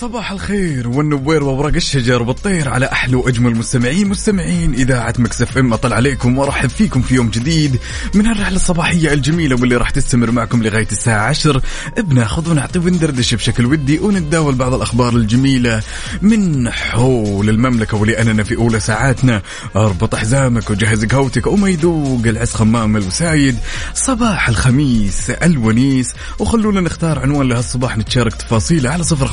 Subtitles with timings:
[0.00, 5.72] صباح الخير والنوير وورق الشجر والطير على أحلى وأجمل مستمعين مستمعين إذاعة Mix FM.
[5.72, 7.78] اطل عليكم وأرحب فيكم في يوم جديد
[8.14, 11.62] من هالرحله الصباحية الجميلة واللي راح تستمر معكم لغاية الساعة 10
[11.98, 15.82] بناخذ ونعطي وندردش بشكل ودي ونتداول بعض الأخبار الجميلة
[16.22, 19.42] من حول المملكة ولاننا في أولى ساعاتنا.
[19.76, 21.46] أربط حزامك وجهز قهوتك.
[21.46, 23.56] وما يذوق العز خمام الوسايد.
[23.94, 26.14] صباح الخميس الونيس.
[26.38, 29.26] وخلونا نختار عنوان لهالصباح نتشارك تفاصيله على صفر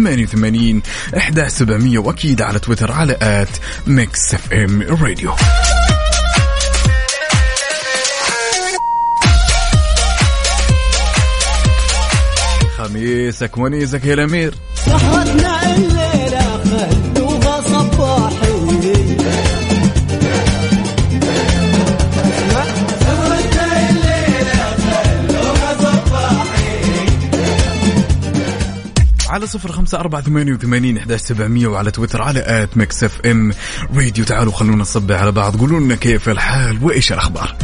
[0.00, 0.82] خمسة أربعة ثمانية وثمانين
[1.16, 3.48] إحدى سبعمية وأكيد على تويتر على at
[3.86, 5.32] Mix FM Radio.
[12.78, 14.54] خميسك ونيسك يا الأمير.
[14.86, 16.09] سهرتنا الليلة
[29.40, 33.52] على صفر خمسة أربعة ثمانية وثمانين إحداش سبعمية وعلى تويتر على at Mix FM.
[33.96, 35.56] Radio تعالوا خلونا نصبح على بعض.
[35.56, 37.56] قولوا لنا كيف الحال وإيش الأخبار؟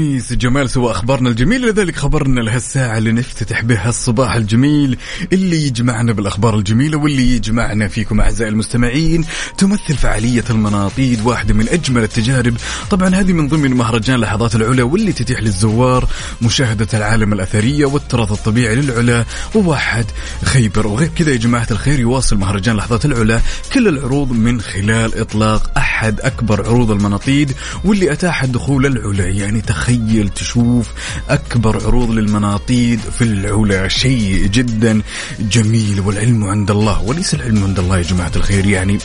[0.00, 4.98] يزيد هالخميس جمال سوى أخبارنا الجميله لذلك خبرنا لهالساعه اللي نفتتح بها الصباح الجميل
[5.32, 9.24] اللي يجمعنا بالأخبار الجميلة واللي يجمعنا فيكم أعزائي المستمعين.
[9.58, 12.54] تمثل فعالية المناطيد واحدة من أجمل التجارب.
[12.90, 16.08] طبعا هذه من ضمن مهرجان لحظات العلا واللي تتيح للزوار
[16.42, 20.04] مشاهدة العالم الأثرية والتراث الطبيعي للعلا وواحد
[20.44, 20.86] خيبر.
[20.86, 23.40] وغير كذا يا جماعة الخير يواصل مهرجان لحظات العلا
[23.72, 27.52] كل العروض من خلال إطلاق أحد أكبر عروض المناطيد
[27.84, 30.88] واللي أتاح دخول العلا يعني تخيل تشوف
[31.28, 35.02] أكبر عروض للمناطيد في العلا شيء جدا
[35.40, 38.98] جميل والعلم عند الله وليس العلم عند الله يا جماعة الخير يعني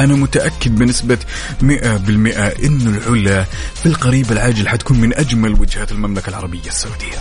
[0.00, 1.18] أنا متأكد بنسبة
[1.62, 1.64] 100%
[2.64, 3.44] إنه العلا
[3.74, 7.16] في القريب العاجل حتكون من أجمل وجهات المملكة العربية السعودية.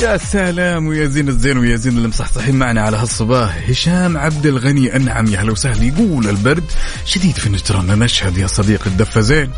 [0.00, 3.58] يا سلام ويا زين الزين ويا زين اللي مصحصحين معنا على هالصباح.
[3.68, 6.64] هشام عبد الغني أنعم يا هلا وسهلا يقول البرد
[7.04, 9.50] شديد في نجران نشهد يا صديق الدفة زين.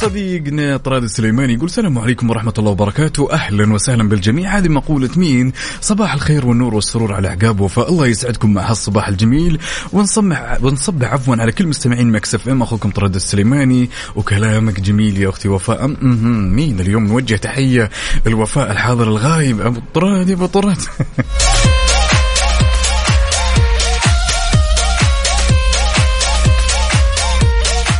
[0.00, 3.32] صديقنا طراد السليماني يقول السلام عليكم ورحمة الله وبركاته.
[3.32, 4.58] أهلا وسهلا بالجميع.
[4.58, 7.88] هذه مقولة مين؟ صباح الخير والنور والسرور على عقاب وفاء.
[7.88, 9.58] الله يسعدكم مع هالصباح الجميل.
[9.92, 12.62] ونصبح ونصبح عفوا على كل مستمعين Mix FM.
[12.62, 13.90] أخوكم طراد السليماني.
[14.16, 15.84] وكلامك جميل يا أختي وفاء.
[15.84, 17.90] أم أم مين اليوم؟ نوجه تحية
[18.26, 19.60] الوفاء الحاضر الغايب.
[19.60, 20.78] أبو طراد يا أبو طراد.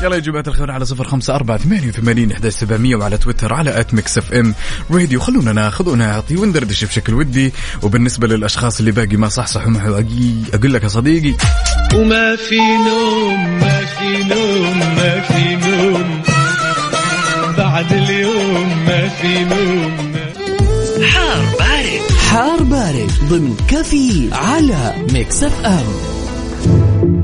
[0.02, 3.80] يلا يا جماعة الخير على صفر خمسة أربعة ثمانية وثمانين إحدى سبعمية وعلى تويتر على
[3.80, 4.54] at Mix FM
[4.90, 7.52] Radio خلونا ناخذ ونعطي وندردش بشكل ودي.
[7.82, 10.04] وبالنسبة للأشخاص اللي باقي ما صحصحوا معه
[10.54, 11.34] أقول لك يا صديقي.
[11.94, 16.22] وما في نوم ما في نوم ما في نوم.
[17.58, 20.12] بعد اليوم ما في نوم.
[21.04, 22.00] حار بارد.
[22.30, 27.19] حار بارد ضمن كافيين على Mix FM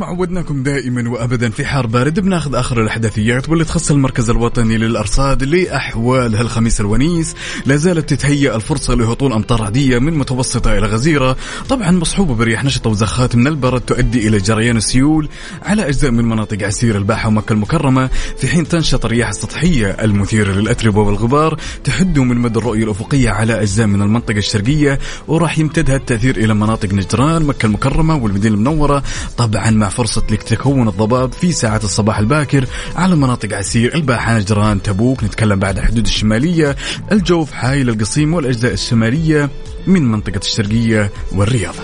[0.00, 5.44] ما عودناكم دائما وأبدا في حار بارد بناخذ آخر الأحداثيات واللي تخص المركز الوطني للأرصاد
[5.44, 7.34] لأحوال هالخميس الونيس.
[7.66, 11.36] لا زالت تتهيأ الفرصة لهطول أمطار عادية من متوسطة إلى غزيرة.
[11.68, 15.28] طبعا مصحوبة برياح نشطه وزخات من البرد تؤدي إلى جريان السيول
[15.62, 18.10] على أجزاء من مناطق عسير الباحة ومكة المكرمة.
[18.38, 23.86] في حين تنشط الرياح السطحية المثيره للأتربة والغبار تحد من مدى الرؤية الأفقية على أجزاء
[23.86, 24.98] من المنطقة الشرقية
[25.28, 29.02] وراح يمتد هالتاثير إلى مناطق نجران مكة المكرمة والمدينة المنورة.
[29.36, 32.66] طبعا مع فرصة لتكون الضباب في ساعات الصباح الباكر
[32.96, 35.24] على مناطق عسير الباحة نجران تبوك.
[35.24, 36.76] نتكلم بعد الحدود الشمالية.
[37.12, 39.50] الجوف حايل القصيم والأجزاء الشمالية
[39.86, 41.74] من منطقة الشرقية والرياض.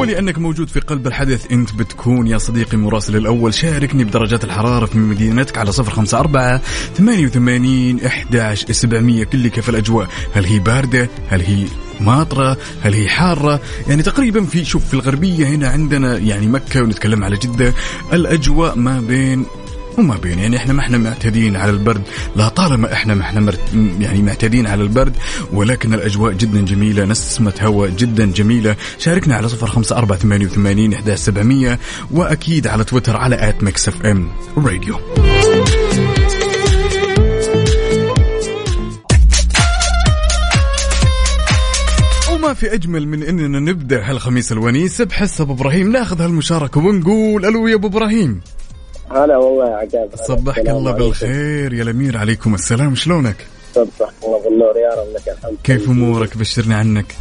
[0.00, 3.54] انك موجود في قلب الحدث إنت بتكون يا صديقي مراسل الأول.
[3.54, 6.60] شاركني بدرجات الحرارة في مدينتك على صفر خمسة أربعة
[6.94, 10.08] ثمانية وثمانين إحداش سبعمية كل كيف الأجواء.
[10.34, 11.66] هل هي باردة؟ هل هي
[12.00, 17.24] ماطرة؟ هل هي حارة؟ يعني تقريبا في شوف في الغربية هنا عندنا يعني مكة ونتكلم
[17.24, 17.74] على جدة
[18.12, 19.46] الأجواء ما بين
[19.98, 22.02] وما بين يعني إحنا ما إحنا معتادين على البرد.
[22.36, 23.60] لا طالما إحنا ما إحنا مرت
[24.00, 25.12] يعني معتادين على البرد
[25.52, 28.76] ولكن الأجواء جدا جميلة نسمة هواء جدا جميلة.
[28.98, 31.78] شاركنا على صفر خمسة أربعة ثمانية وثمانين إحدى سبعمئه
[32.10, 35.00] وأكيد على تويتر على at Mix FM Radio.
[42.32, 47.68] وما في أجمل من إننا نبدأ هالخميس الونيس بحس أبو إبراهيم ناخذ هالمشاركة ونقول ألو
[47.68, 48.40] يا أبو إبراهيم.
[49.14, 50.10] هلا والله يا عقاب.
[50.14, 51.04] صبحك الله عليكم.
[51.04, 53.36] بالخير يا الأمير عليكم السلام شلونك؟
[53.74, 57.14] صبحك الله بالنور يا رب لك الحمد كيف أمورك؟ بشرني عنك.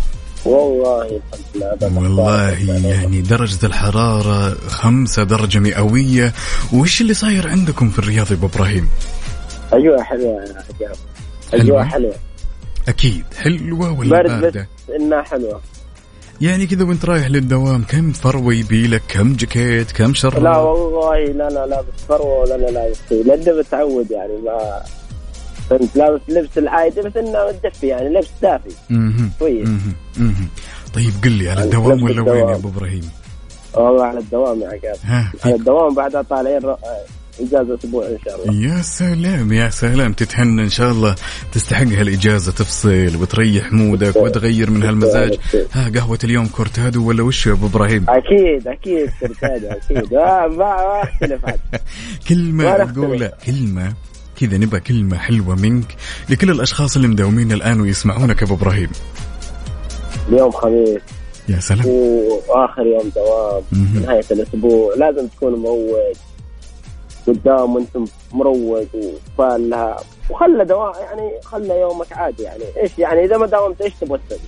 [0.46, 2.02] والله الحمد لله.
[2.02, 2.50] والله
[2.88, 6.34] يعني درجة الحرارة خمسة درجة مئوية.
[6.74, 8.90] وش اللي صاير عندكم في الرياض يا أبو إبراهيم؟
[9.74, 10.96] اجواء حلوة يا عقاب.
[11.52, 12.16] حلوة؟ اجواء حلوة.
[12.88, 13.26] أكيد.
[13.38, 15.62] حلوة ولا برد باردة؟ بس إنها حلوة.
[16.42, 21.50] يعني كذا وانت رايح للدوام كم فروة يبيلك كم جاكيت؟ كم لا شرة والله لا
[21.50, 24.82] لا لابس فروة ولا أنا لابس شيء لأنه متعود يعني ما
[25.70, 28.70] كنت لابس لبس العادي بس إنه متدفي يعني لبس دافي.
[29.40, 29.70] كويس.
[30.94, 32.56] طيب قل لي على الدوام ولا وين يا.
[32.56, 33.10] أبو إبراهيم؟
[33.74, 34.98] والله على الدوام يا عقاب.
[35.46, 36.62] على الدوام بعدها طالعين
[37.40, 38.68] إجازة أسبوع إن شاء الله.
[38.68, 40.14] يا سلام يا سلام.
[40.14, 41.16] تتهنى إن شاء الله
[41.52, 45.40] تستحق هالإجازة تفصل وتريح مودك وتغير من هالمزاج.
[45.72, 50.14] ها قهوة اليوم كورتادو ولا وش يا أبو إبراهيم؟ أكيد أكيد كرتاجة أكيد.
[50.14, 51.42] ما ما ما اختلف
[52.30, 52.92] كلمه.
[52.92, 53.94] تقولها كلمة
[54.40, 55.96] كذا نبى كلمة حلوة منك
[56.30, 58.90] لكل الأشخاص اللي مداومين الآن ويسمعونك يا أبو إبراهيم.
[60.30, 61.02] اليوم خميس.
[61.50, 61.86] يا سلام.
[61.86, 63.64] وآخر يوم دوام.
[64.04, 64.94] نهاية الأسبوع.
[64.96, 66.12] لازم تكون مروق
[67.28, 69.98] قدام وانت مروق وفالها.
[70.30, 72.64] وخلى دوام يعني خلى يومك عادي يعني.
[72.78, 74.40] إيش يعني؟ إذا ما داومت إيش تبغى تسوي؟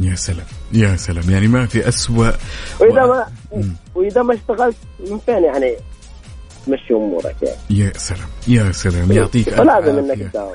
[0.00, 1.30] يا سلام يا سلام.
[1.30, 2.30] يعني ما في أسوأ
[2.80, 3.26] وإذا ما
[3.56, 3.76] مم.
[3.94, 4.76] وإذا ما اشتغلت
[5.10, 5.76] من فين يعني؟
[6.66, 7.56] تمشي أمورك يعني.
[7.70, 10.18] يا سلام يا سلام يعطيك ألف فلازم انك.
[10.30, 10.54] تداوم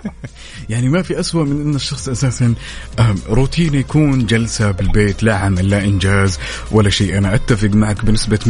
[0.70, 2.54] يعني ما في أسوأ من أن الشخص أساسا
[3.00, 6.40] آم، روتينه يكون جلسة بالبيت لا عمل لا إنجاز
[6.72, 7.18] ولا شيء.
[7.18, 8.50] أنا أتفق معك بنسبة 100%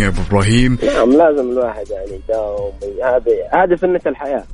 [0.00, 2.72] يا أبو إبراهيم نعم لازم الواحد يعني يداوم.
[3.04, 4.44] هذه هذه سنة الحياة.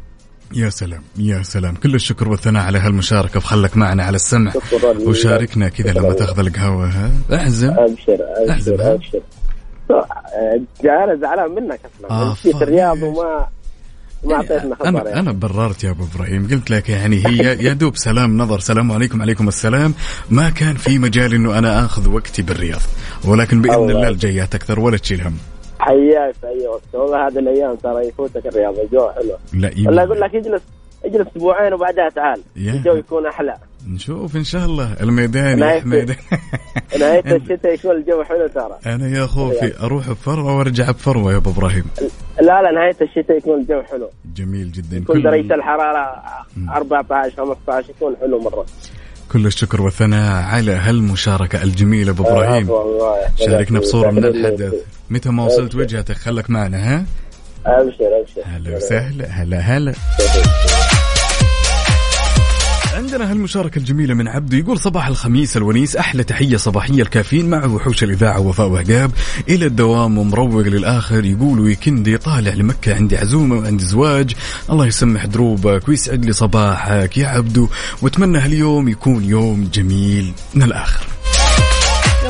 [0.54, 1.74] يا سلام يا سلام.
[1.74, 3.38] كل الشكر والثناء على هالمشاركة.
[3.38, 4.52] وخلك معنا على السمع.
[5.06, 6.86] وشاركنا كذا لما تاخذ القهوة.
[6.86, 8.18] ها؟ احزم أبشر
[8.50, 9.20] أحزم، ابشر ها؟ أبشر.
[10.84, 12.62] أنا زعلان منك أصلا آه، فاهم.
[12.62, 13.46] الرياض وما
[14.24, 15.20] ما أعطيتنا خبر أنا يعني.
[15.20, 19.22] أنا بررت يا أبو إبراهيم قلت لك يعني هي يا دوب سلام نظر سلام عليكم
[19.22, 19.94] عليكم السلام
[20.30, 22.80] ما كان في مجال إنه أنا آخذ وقتي بالرياض
[23.24, 24.08] ولكن بإذن الله.
[24.08, 25.36] الجايات أكثر ولا تشيل هم
[25.80, 30.04] حياك في اي وقت والله هذه الأيام ترى يفوتك الرياض الجو حلو لا يبقى.
[30.04, 30.62] أقول لك اجلس
[31.04, 32.40] اجلس أسبوعين وبعدها تعال.
[32.56, 33.56] الجو يكون أحلى
[33.88, 34.92] نشوف إن شاء الله.
[35.00, 36.16] الميدان يا نهاية- حميد
[37.00, 38.78] نهاية الشتاء يكون الجو حلو ترى.
[38.94, 41.84] أنا يا خوفي أروح بفروة وأرجع بفروة يا أبو إبراهيم.
[42.40, 44.10] لا لا نهاية الشتاء يكون الجو حلو.
[44.36, 44.96] جميل جدا.
[44.96, 46.22] يكون درجة الحرارة
[46.68, 48.66] 14 15 يكون حلو مرة.
[49.32, 50.72] كل الشكر والثناء على
[52.20, 52.64] إبراهيم.
[52.64, 53.46] عفوا الله يحفظك.
[53.50, 54.74] شاركنا بصورة من الحدث.
[55.10, 57.04] متى ما وصلت وجهتك خلك معنا ها؟
[57.66, 58.42] أبشر أبشر.
[58.44, 59.92] هلا وسهلا هلا هلا.
[62.92, 65.96] عندنا هالمشاركة الجميلة من عبده يقول صباح الخميس الونيس.
[65.96, 69.10] أحلى تحية صباحية الكافيين مع وحوش الإذاعة وفاء وعقاب
[69.48, 74.34] إلى الدوام ومروق للآخر يقول weekend ي طالع لمكة عندي عزومة وعندي زواج.
[74.70, 77.68] الله يسمح دروبك ويسعد لي صباحك يا عبدو.
[78.02, 81.11] وأتمنى هاليوم يكون يوم جميل من الآخر.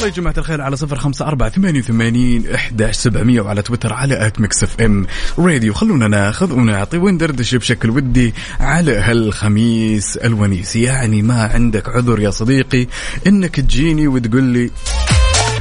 [0.02, 4.26] يلا يا جماعة الخير على صفر خمسة أربعة ثمانية وثمانين إحداش سبعمية وعلى تويتر على
[4.26, 5.07] at Mix FM
[5.38, 5.75] راديو.
[5.75, 10.76] خلونا ناخذ ونعطي وندردش بشكل ودي على هالخميس الونيس.
[10.76, 12.87] يعني ما عندك عذر يا صديقي؟
[13.26, 14.71] إنك تجيني وتقول لي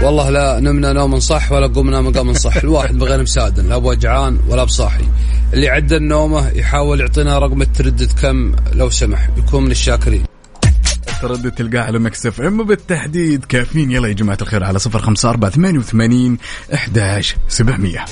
[0.01, 2.55] والله لا نمنا نوم صح ولا قمنا مقام صح.
[2.55, 5.03] الواحد بغير مساعد لا بوجعان ولا بصاحي.
[5.53, 10.30] اللي عدل نومه يحاول يعطينا رقم التردد كم لو سمح يكون من الشاكرين.
[11.25, 12.63] ردة تلقاه على Mix FM.
[12.63, 16.37] بالتحديد كافين يلا يا جماعة الخير على صفر خمسة أربعة ثمانية وثمانين
[16.73, 18.05] أحداش سبعمية.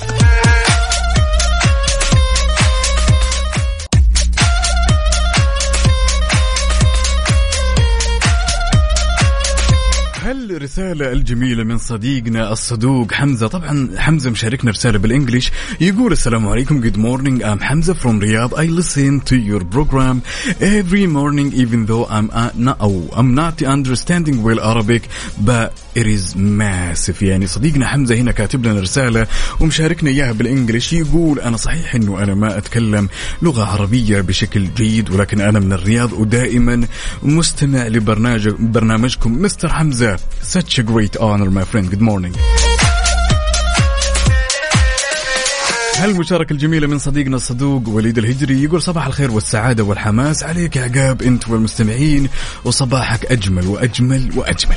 [10.56, 13.46] الرسالة الجميلة من صديقنا الصدوق حمزة.
[13.46, 15.50] طبعا حمزة مشاركنا رسالة بالإنجليش.
[15.80, 16.82] يقول السلام عليكم.
[16.82, 17.44] Good morning.
[17.44, 18.54] I'm Hamza from Riyadh.
[18.56, 20.22] I listen to your program
[20.60, 25.08] every morning even though I'm uh, not, oh, I'm not understanding well Arabic
[25.44, 27.22] but it is massive.
[27.22, 29.26] يعني صديقنا حمزة هنا كاتب لنا رسالة
[29.60, 30.92] ومشاركنا إياها بالإنجليش.
[30.92, 33.08] يقول أنا صحيح أنه أنا ما أتكلم
[33.42, 36.86] لغة عربية بشكل جيد ولكن أنا من الرياض ودائما
[37.22, 40.18] مستمع لبرنامج برنامجكم مستر حمزة.
[40.42, 41.90] Such a great honor my friend.
[41.90, 42.34] Good morning.
[45.96, 51.22] هالمشاركة الجميلة من صديقنا الصدوق وليد الهجري يقول صباح الخير والسعادة والحماس عليك يا عقاب
[51.22, 52.28] أنت والمستمعين
[52.64, 54.76] وصباحك أجمل وأجمل وأجمل.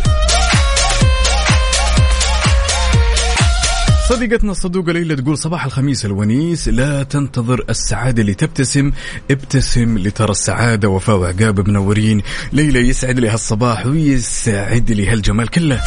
[4.10, 6.68] صديقتنا الصدوقة ليلى تقول صباح الخميس الونيس.
[6.68, 8.92] لا تنتظر السعادة لتبتسم
[9.32, 12.22] ابتسم لترى السعادة وفاء وعقاب منورين.
[12.54, 15.82] ليلى يسعد لي هالصباح ويسعد لي هالجمال كله.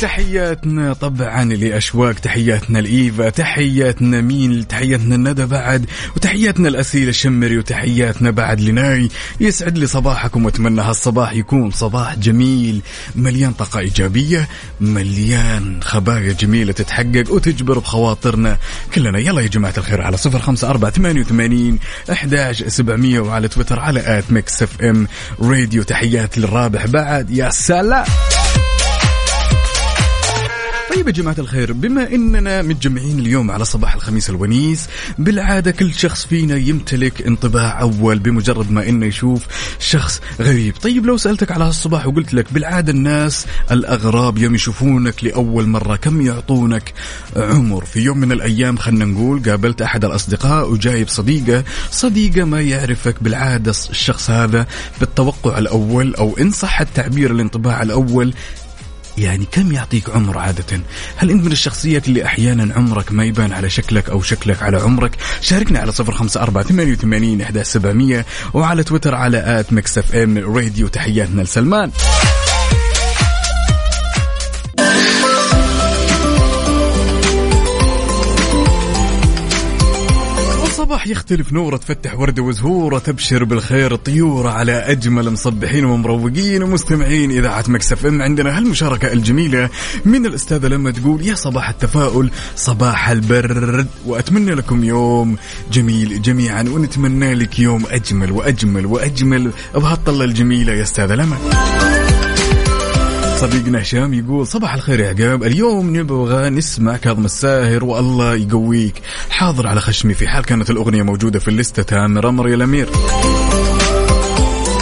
[0.00, 5.86] تحياتنا طبعا لأشواق تحياتنا لإيفا تحياتنا مين تحياتنا الندى بعد
[6.16, 9.08] وتحياتنا الأسيل الشمري وتحياتنا بعد لناي.
[9.40, 12.82] يسعد لي صباحكم وأتمنى هالصباح يكون صباح جميل
[13.16, 14.48] مليان طاقة إيجابية
[14.80, 18.58] مليان خبايا جميلة تتحقق وتجبر بخواطرنا
[18.94, 19.18] كلنا.
[19.18, 21.78] يلا يا جماعة الخير على صفر خمسة أربعة ثمانية وثمانين
[22.12, 25.06] احداش سبعمئه وعلى تويتر على at Mix FM
[25.40, 25.82] Radio.
[25.82, 27.30] تحيات للرابح بعد.
[27.30, 28.06] يا سلام!
[30.98, 34.88] طيب يا جماعة الخير بما إننا متجمعين اليوم على صباح الخميس الونيس
[35.18, 39.46] بالعادة كل شخص فينا يمتلك انطباع أول بمجرد ما إنه يشوف
[39.78, 40.76] شخص غريب.
[40.76, 46.20] طيب لو سألتك على هالصباح وقلت لك بالعادة الناس الأغراب يوم يشوفونك لأول مرة كم
[46.20, 46.92] يعطونك
[47.36, 53.22] عمر؟ في يوم من الأيام خلينا نقول قابلت أحد الأصدقاء وجايب صديقة صديقة ما يعرفك
[53.22, 54.66] بالعادة الشخص هذا
[55.00, 58.34] بالتوقع الأول أو إن صح التعبير الانطباع الأول
[59.18, 60.80] يعني كم يعطيك عمر عادة؟
[61.16, 65.16] هل أنت من الشخصيات اللي أحيانا عمرك ما يبان على شكلك أو شكلك على عمرك؟
[65.40, 67.40] شاركنا على صفر خمسة أربعة ثمانية وثمانين
[68.54, 71.90] وعلى تويتر على at Mix FM Radio تحياتنا لسلمان.
[80.78, 87.30] الصباح يختلف نوره تفتح وردة وزهورة تبشر بالخير طيورة على أجمل مصبحين ومروقين ومستمعين.
[87.30, 89.70] إذاعة Mix FM عندنا هالمشاركة الجميلة
[90.04, 95.36] من الأستاذة لما تقول يا صباح التفاؤل صباح البرد وأتمنى لكم يوم
[95.72, 99.50] جميل جميعا ونتمنى لك يوم أجمل وأجمل وأجمل.
[99.74, 101.38] بهالطلة الجميلة يا أستاذة لما.
[103.40, 105.42] صديقنا هشام يقول صباح الخير يا عقاب.
[105.42, 108.94] اليوم نبغى نسمع كاظم الساهر والله يقويك.
[109.30, 112.88] حاضر على خشمي في حال كانت الأغنية موجودة في الليستة تامر أمر يا الأمير.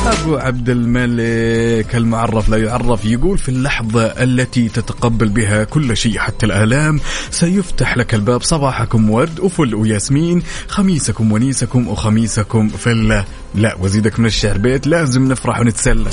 [0.07, 6.47] أبو عبد الملك المعرف لا يعرف يقول في اللحظة التي تتقبل بها كل شيء حتى
[6.47, 14.27] الآلام سيفتح لك الباب صباحكم ورد وفل وياسمين خميسكم ونيسكم وخميسكم فلة لا وزيدك من
[14.27, 16.11] الشعر بيت لازم نفرح ونتسلى.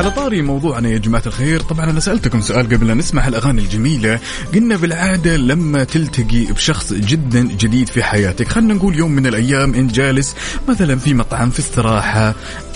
[0.00, 1.60] على طاري موضوعنا يا جماعة الخير.
[1.60, 4.18] طبعا أنا سألتكم سؤال قبل لا نسمع الأغاني الجميلة.
[4.54, 9.86] قلنا بالعادة لما تلتقي بشخص جدا جديد في حياتك خلينا نقول يوم من الأيام إن
[9.86, 10.36] جالس
[10.68, 12.34] مثلا في مطعم في استراحة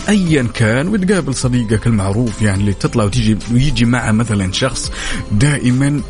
[0.08, 4.92] ايا كان وتقابل صديقك المعروف يعني اللي تطلع وتيجي ويجي معه مثلا شخص
[5.32, 6.00] دائما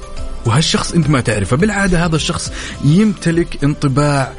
[0.47, 1.57] وهالشخص أنت ما تعرفه.
[1.57, 2.53] بالعادة هذا الشخص
[2.85, 4.33] يمتلك انطباع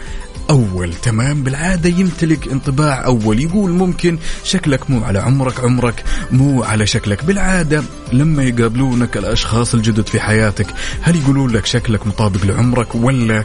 [0.49, 3.39] أول تمام؟ بالعادة يمتلك انطباع أول.
[3.39, 7.23] يقول ممكن شكلك مو على عمرك عمرك مو على شكلك.
[7.25, 7.83] بالعادة
[8.13, 10.67] لما يقابلونك الأشخاص الجدد في حياتك
[11.01, 13.43] هل يقولون لك شكلك مطابق لعمرك ولا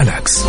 [0.00, 0.42] العكس؟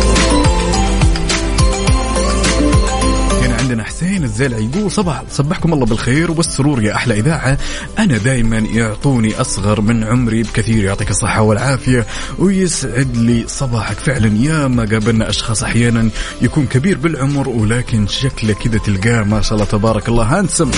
[3.68, 7.58] عندنا حسين الزلع يقول صباح صبحكم الله بالخير والسرور يا أحلى إذاعة.
[7.98, 12.06] أنا دائما يعطوني أصغر من عمري بكثير يعطيك الصحة والعافية
[12.38, 13.96] ويسعد لي صباحك.
[13.96, 16.10] فعلا يا ما قابلنا أشخاص أحيانا
[16.42, 20.70] يكون كبير بالعمر ولكن شكله كذا تلقاه ما شاء الله تبارك الله هانسم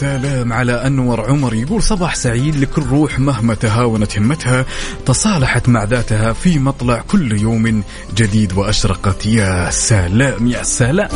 [0.00, 4.64] سلام على أنور عمر يقول صباح سعيد لكل روح مهما تهاونت همتها
[5.06, 7.82] تصالحت مع ذاتها في مطلع كل يوم
[8.14, 9.26] جديد وأشرقت.
[9.26, 11.08] يا سلام يا سلام.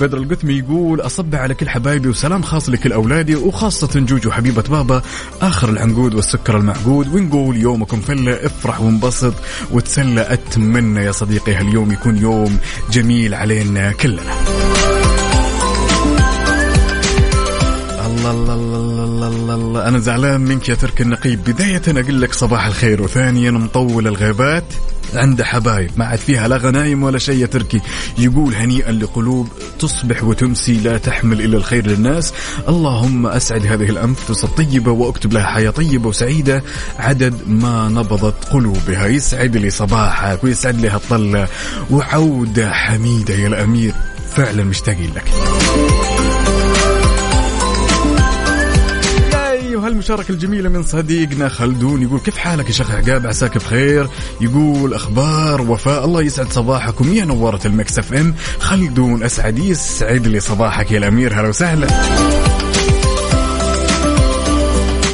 [0.00, 5.02] بدر القثمي يقول أصب على كل حبايبي وسلام خاص لكل أولادي وخاصة جوجو حبيبة بابا
[5.42, 9.34] آخر العنقود والسكر المعقود ونقول يومكم فلة افرح وانبسط
[9.70, 12.58] وتسلى أتمنى يا صديقي هاليوم يكون يوم
[12.90, 14.34] جميل علينا كلنا.
[18.30, 22.34] الله الله الله الله الله الله أنا زعلان منك يا ترك النقيب بداية أقول لك
[22.34, 24.64] صباح الخير وثانيا مطول الغيبات
[25.14, 27.80] عنده حبايب ما عاد فيها لا غنايم ولا شيء يا تركي
[28.18, 32.32] يقول هنيئا لقلوب تصبح وتمسي لا تحمل الا الخير للناس
[32.68, 36.62] اللهم اسعد هذه الانفس الطيبه واكتب لها حياه طيبه وسعيده
[36.98, 41.48] عدد ما نبضت قلوبها يسعد لي صباحك ويسعد لي هالطله
[41.90, 43.92] وعوده حميده يا الامير
[44.36, 45.24] فعلا مشتاقين لك
[49.96, 52.02] المشاركة الجميلة من صديقنا خلدون.
[52.02, 54.08] يقول كيف حالك يا شيخ عقاب؟ عساك بخير.
[54.40, 56.04] يقول أخبار وفاء.
[56.04, 57.14] الله يسعد صباحكم.
[57.14, 58.34] يا نورة ال Mix FM.
[58.58, 61.40] خلدون أسعد يسعد لي صباحك يا الأمير.
[61.40, 61.88] هلا وسهلا.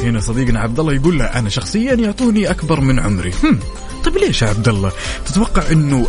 [0.03, 3.31] هنا صديقنا عبد الله يقول له أنا شخصيا يعطوني أكبر من عمري.
[3.43, 3.59] هم.
[4.03, 4.91] طيب ليش يا عبد الله
[5.25, 6.07] تتوقع إنه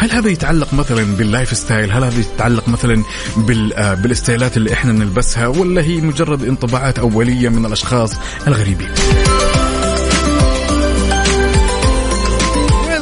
[0.00, 3.02] هل هذا يتعلق مثلا بال lifestyle هل هذا يتعلق مثلا
[3.74, 8.12] آه، بال style ات اللي إحنا نلبسها؟ ولا هي مجرد انطباعات أولية من الأشخاص
[8.46, 8.88] الغريبين؟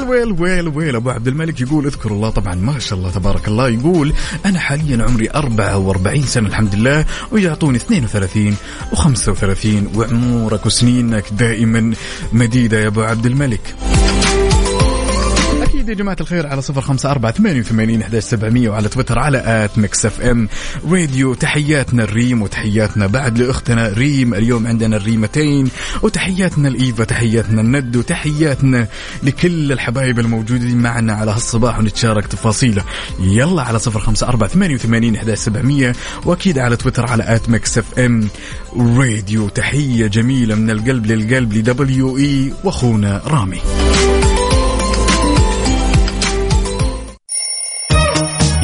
[0.08, 3.68] well well well أبو عبد الملك يقول اذكر الله طبعا ما شاء الله تبارك الله
[3.68, 4.12] يقول
[4.46, 8.56] أنا حاليا عمري 44 سنة الحمد لله ويعطوني 32
[8.92, 11.94] و35 وعمرك وسنينك دائما
[12.32, 13.74] مديدة يا أبو عبد الملك.
[15.88, 19.38] أكيد يا جماعة الخير على صفر خمسة أربعة ثمانية وثمانين أحداش سبعمية وعلى تويتر على
[19.64, 20.48] at Mix FM.
[20.90, 24.34] Radio تحياتنا الريم وتحياتنا بعد لأختنا ريم.
[24.34, 25.70] اليوم عندنا الريمتين
[26.02, 28.88] وتحياتنا الإيفا تحياتنا الند وتحياتنا
[29.22, 32.84] لكل الحبايب الموجودين معنا على هالصباح ونتشارك تفاصيله.
[33.20, 35.92] يلا على صفر خمسة أربعة ثمانية وثمانين أحداش سبعمية
[36.24, 38.28] وأكيد على تويتر على at Mix FM.
[38.76, 42.52] راديو تحية جميلة من القلب للقلب لدبليو إي.
[42.64, 43.60] وأخونا رامي.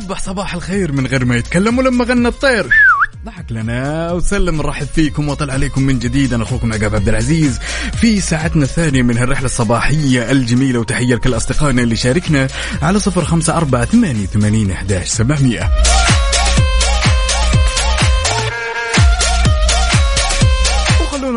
[0.00, 2.68] وصبح صباح الخير من غير ما يتكلم ولما غنى الطير.
[3.24, 6.34] ضحك لنا وسلم نرحب فيكم وطلع عليكم من جديد.
[6.34, 7.58] أنا أخوكم عقاب عبد العزيز.
[8.00, 12.48] في ساعتنا الثانية من هالرحلة الصباحية الجميلة وتحية لكل أصدقائنا اللي شاركنا
[12.82, 15.70] على صفر خمسة أربعة ثمانية ثمانين احداش سبعمئه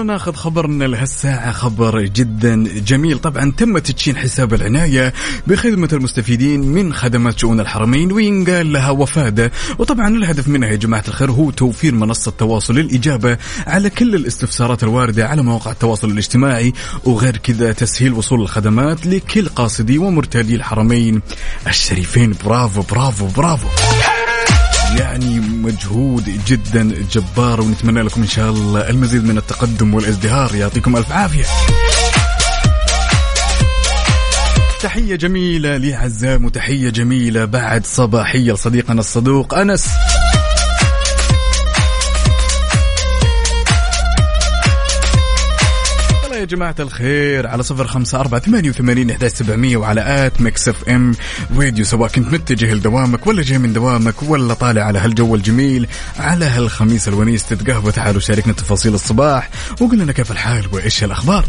[0.04, 3.20] ناخذ خبرنا لهالساعة خبر جدا جميل.
[3.20, 5.14] طبعا تم تدشين حساب العناية
[5.48, 9.52] بخدمة المستفيدين من خدمات شؤون الحرمين وينقال لها وفادة.
[9.80, 13.38] وطبعا الهدف منها يا جماعة الخير هو توفير منصة تواصل للإجابة
[13.68, 16.74] على كل الاستفسارات الواردة على مواقع التواصل الاجتماعي
[17.06, 21.22] وغير كذا تسهيل وصول الخدمات لكل قاصدي ومرتادي الحرمين
[21.68, 22.36] الشريفين.
[22.46, 23.68] برافو برافو برافو.
[25.00, 30.56] يعني مجهود جدا جبار ونتمنى لكم إن شاء الله المزيد من التقدم والازدهار.
[30.56, 31.46] يعطيكم ألف عافية.
[34.82, 39.88] تحية جميلة لعزام وتحية جميلة بعد صباحية لصديقنا الصدوق أنس.
[46.44, 51.16] يا جماعة الخير على صفر خمسة أربعة ثمانية وثمانين إحداش سبعمية وعلى at Mix FM
[51.58, 55.88] Radio سواء كنت متجه لدوامك ولا جاي من دوامك ولا طالع على هالجو الجميل
[56.20, 59.50] على هالخميس الونيس تتقهوى تعالوا شاركنا تفاصيل الصباح
[59.82, 61.46] وقول لنا كيف الحال وإيش الأخبار.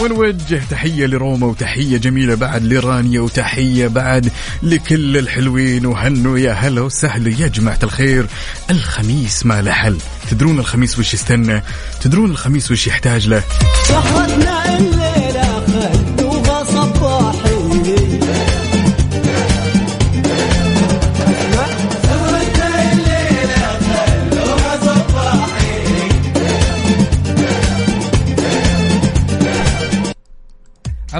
[0.00, 4.32] ونوجه تحية لروما وتحية جميلة بعد لرانيا وتحية بعد
[4.62, 8.26] لكل الحلوين وهنوا يا هلا وسهلا يا جماعة الخير.
[8.70, 9.98] الخميس ما له حل
[10.30, 11.62] تدرون الخميس وش يستنى؟
[12.00, 13.42] تدرون الخميس وش يحتاج له؟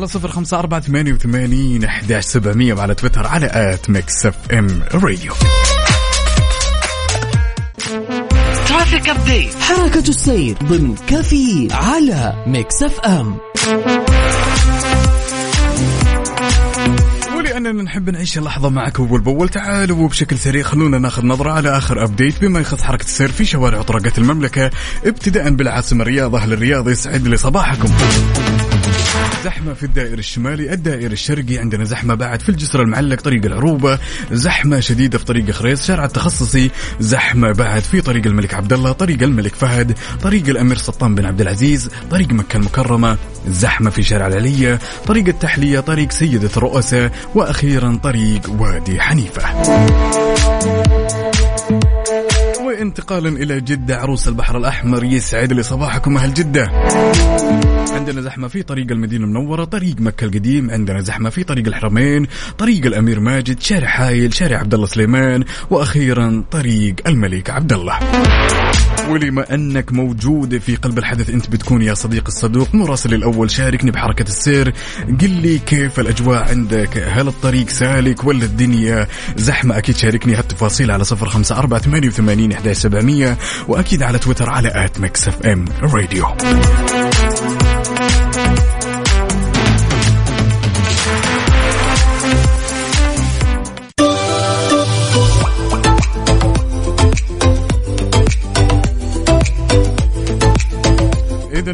[0.06, 5.32] على صفر خمسة أربعة ثمانية وثمانين أحداش سبعمية وعلى تويتر على at Mix FM Radio.
[8.68, 13.36] Traffic Update حركة السير ضمن كافيين على Mix FM.
[17.36, 22.04] ولأننا نحب نعيش اللحظة معك أول بأول تعالوا وبشكل سريع خلونا ناخذ نظرة على آخر
[22.04, 24.70] update بما يخص حركة السير في شوارع وطرقات المملكة
[25.04, 27.88] ابتداء بالعاصمة الرياض أهل الرياض يسعد لي صباحكم
[29.44, 33.98] زحمة في الدائر الشمالي الدائر الشرقي عندنا زحمة بعد في الجسر المعلق طريق العروبة
[34.32, 39.22] زحمة شديدة في طريق خريص شارع التخصصي زحمة بعد في طريق الملك عبد الله طريق
[39.22, 43.16] الملك فهد طريق الأمير سلطان بن عبد العزيز طريق مكة المكرمة
[43.48, 49.42] زحمة في شارع العلية طريق التحلية طريق سيدة الرؤساء وأخيرا طريق وادي حنيفة.
[52.64, 56.70] وانتقالا إلى جدة عروس البحر الأحمر يسعد لي صباحكم أهل جدة.
[57.92, 62.26] عندنا زحمة في طريق المدينة المنورة طريق مكة القديم عندنا زحمة في طريق الحرمين
[62.58, 67.98] طريق الأمير ماجد شارع حايل شارع عبد الله سليمان وأخيرا طريق الملك عبد الله.
[69.08, 74.22] ولما أنك موجود في قلب الحدث أنت بتكون يا صديق الصدوق مراسل الأول شاركني بحركة
[74.22, 74.74] السير.
[75.20, 81.04] قل لي كيف الأجواء عندك؟ هل الطريق سالك ولا الدنيا زحمة؟ أكيد شاركني هالتفاصيل على
[81.04, 82.52] صفر خمسة أربعة ثمانية وثمانين
[83.68, 86.26] وأكيد على تويتر على at Mix FM Radio.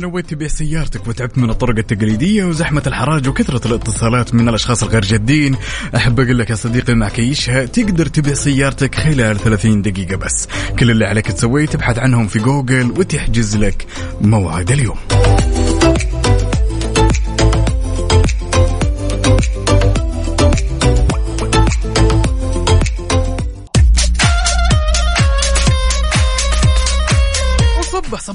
[0.03, 5.57] نويت تبيع سيارتك وتعبت من الطرق التقليدية وزحمة الحراج وكثرة الاتصالات من الأشخاص الغير جادين.
[5.97, 10.49] أحب أقول لك يا صديقي مع كيشها تقدر تبيع سيارتك خلال 30 دقيقة بس.
[10.79, 13.87] كل اللي عليك تسويه تبحث عنهم في جوجل وتحجز لك
[14.21, 14.97] موعد اليوم.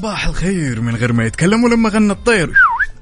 [0.07, 2.51] صباح الخير من غير ما يتكلم ولما غنى الطير.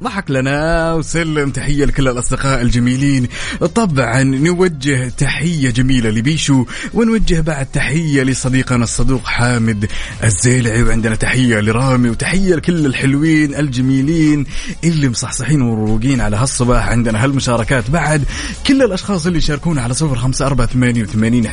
[0.04, 3.28] ضحك لنا وسلم تحية لكل الأصدقاء الجميلين.
[3.76, 9.90] طبعا نوجه تحية جميلة لبيشو ونوجه بعد تحية لصديقنا الصدوق حامد
[10.24, 14.46] الزيلعي وعندنا تحية لرامي وتحية لكل الحلوين الجميلين
[14.84, 16.88] اللي مصحصحين ومروقين على هالصباح.
[16.88, 18.24] عندنا هالمشاركات بعد.
[18.68, 21.52] كل الأشخاص اللي يشاركونا على صفر خمسة أربعة ثمانية وثمانين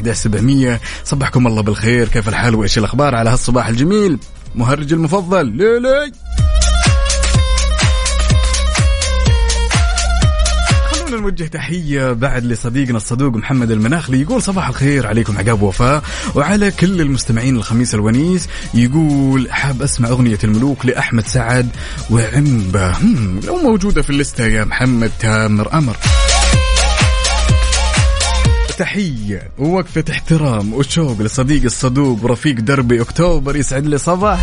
[1.05, 2.09] صبحكم الله بالخير.
[2.09, 4.19] كيف الحال؟ وإيش الأخبار على هالصباح الجميل؟
[4.55, 5.47] مهرج المفضل.
[5.47, 6.12] ليلي
[10.93, 16.03] خلونا نوجه تحية بعد لصديقنا الصدوق محمد المناخلي يقول صباح الخير عليكم عقاب وفاء.
[16.35, 21.69] وعلى كل المستمعين الخميس الونيس يقول حاب أسمع أغنية الملوك لأحمد سعد
[22.11, 22.91] وعمبة.
[22.91, 25.97] هم، لو موجودة في الليستة يا محمد تامر أمر.
[28.83, 34.42] تحية ووقفة احترام وشوق لصديق الصدوق ورفيق دربي أكتوبر يسعد لي صباح.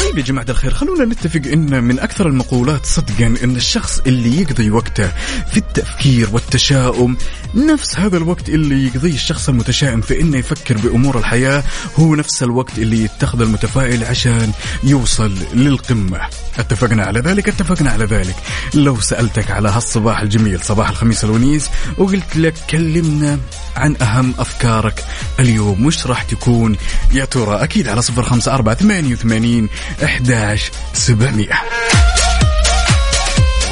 [0.00, 4.70] طيب يا جماعة الخير خلونا نتفق إن من أكثر المقولات صدقا إن الشخص اللي يقضي
[4.70, 5.08] وقته
[5.50, 7.16] في التفكير والتشاؤم
[7.54, 11.64] نفس هذا الوقت اللي يقضيه الشخص المتشائم في إنه يفكر بأمور الحياة
[11.98, 14.52] هو نفس الوقت اللي يتخذ المتفائل عشان
[14.84, 16.20] يوصل للقمة.
[16.58, 18.34] اتفقنا على ذلك؟ اتفقنا على ذلك.
[18.74, 23.38] لو سألتك على هالصباح الجميل صباح الخميس الونيس وقلت لك كلمنا
[23.76, 25.04] عن أهم أفكارك
[25.40, 26.76] اليوم وش راح تكون؟
[27.12, 29.68] يا ترى أكيد على صفر خمسة أربعة ثمانية وثمانين
[30.04, 31.62] أحداش سبعمية.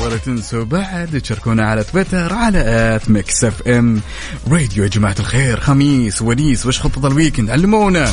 [0.05, 2.59] ولا تنسوا بعد تشاركونا على تويتر على
[2.97, 4.01] at Mix FM.
[4.49, 8.09] Radio يا جماعة الخير خميس ونيس وش خطة ال weekend علمونا.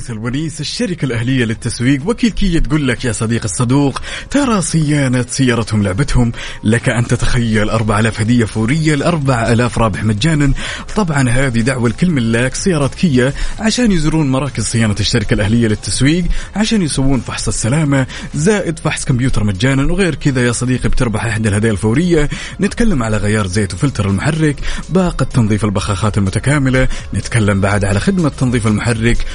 [0.00, 5.82] الخميس الونيس الشركة الأهلية للتسويق وكيل كيا تقول لك يا صديق الصدوق ترى صيانة سيارتهم
[5.82, 6.32] لعبتهم
[6.64, 10.52] لك أن تتخيل 4000 هدية فورية ل 4000 رابح مجانا.
[10.96, 16.24] طبعا هذه دعوة لكل ملاك سيارات كيا عشان يزورون مراكز صيانة الشركة الأهلية للتسويق
[16.56, 21.72] عشان يسوون فحص السلامة زائد فحص كمبيوتر مجانا وغير كذا يا صديقي بتربح إحدى الهدايا
[21.72, 22.28] الفورية.
[22.60, 24.56] نتكلم على غيار زيت وفلتر المحرك
[24.88, 29.26] باقة تنظيف البخاخات المتكاملة نتكلم بعد على خدمة تنظيف المحرك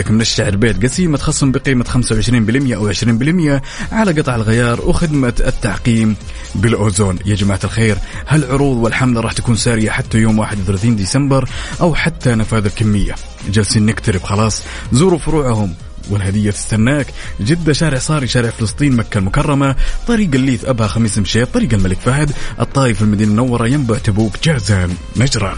[0.00, 6.16] وزيدك من الشعر بيت قسيمة خصم بقيمة 25% أو 20% على قطع الغيار وخدمة التعقيم
[6.54, 7.18] بالأوزون.
[7.26, 7.96] يا جماعة الخير
[8.28, 11.48] هالعروض والحملة راح تكون سارية حتى يوم 31 ديسمبر
[11.80, 13.14] أو حتى نفاذ الكمية.
[13.50, 14.62] جالسين نقترب خلاص.
[14.92, 15.74] زوروا فروعهم
[16.10, 17.06] والهدية تستناك.
[17.40, 22.32] جدة شارع صاري شارع فلسطين مكة المكرمة طريق الليث أبها خميس مشيط طريق الملك فهد
[22.60, 25.56] الطايف المدينة المنورة ينبع تبوك جازان نجران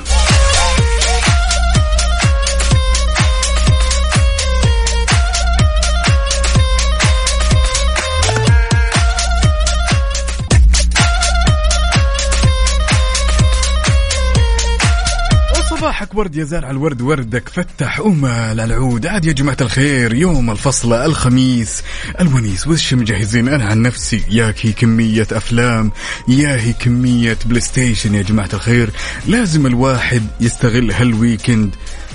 [16.13, 21.05] صباحك ورد يا زارع الورد وردك فتح على العود عاد يا جماعة الخير يوم الفصلة
[21.05, 21.83] الخميس.
[22.21, 25.93] الونيس وش مجهزين؟ أنا عن نفسي ياهي كمية أفلام
[26.29, 28.91] ياهي كمية بلاي ستيشن يا جماعة الخير
[29.27, 31.71] لازم الواحد يستغل هال weekend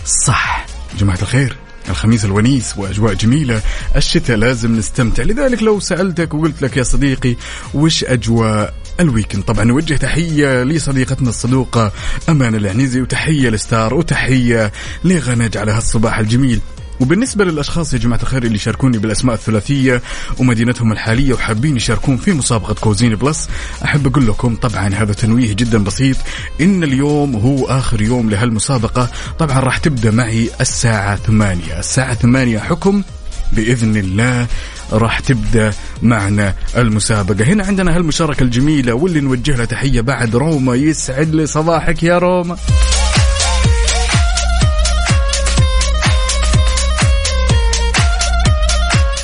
[0.06, 0.66] صح.
[1.00, 1.58] جماعة الخير
[1.90, 3.62] الخميس الونيس وأجواء جميلة،
[3.96, 7.36] الشتاء لازم نستمتع، لذلك لو سألتك وقلت لك يا صديقي
[7.74, 9.44] وش أجواء ال weekend.
[9.44, 11.92] طبعا نوجه تحية لصديقتنا الصدوقة
[12.30, 14.72] أمانة العنيزي وتحية لستار وتحية
[15.04, 16.60] لغنج على هالصباح الجميل.
[17.00, 20.02] وبالنسبة للأشخاص يا جماعة الخير اللي يشاركوني بالأسماء الثلاثية
[20.38, 23.50] ومدينتهم الحالية وحابين يشاركون في مسابقة Cuisine Plus
[23.86, 26.18] أحب أقول لكم طبعا هذا تنويه جدا بسيط
[26.62, 29.10] إن اليوم هو آخر يوم لهالمسابقة.
[29.40, 31.80] طبعا راح تبدأ معي الساعة ثمانية.
[31.80, 33.04] الساعة ثمانية حكم
[33.54, 34.48] بإذن الله.
[34.92, 37.44] راح تبدأ معنا المسابقة.
[37.44, 42.58] هنا عندنا هالمشاركة الجميلة واللي نوجه لها تحية بعد روما يسعد لي صباحك يا روما.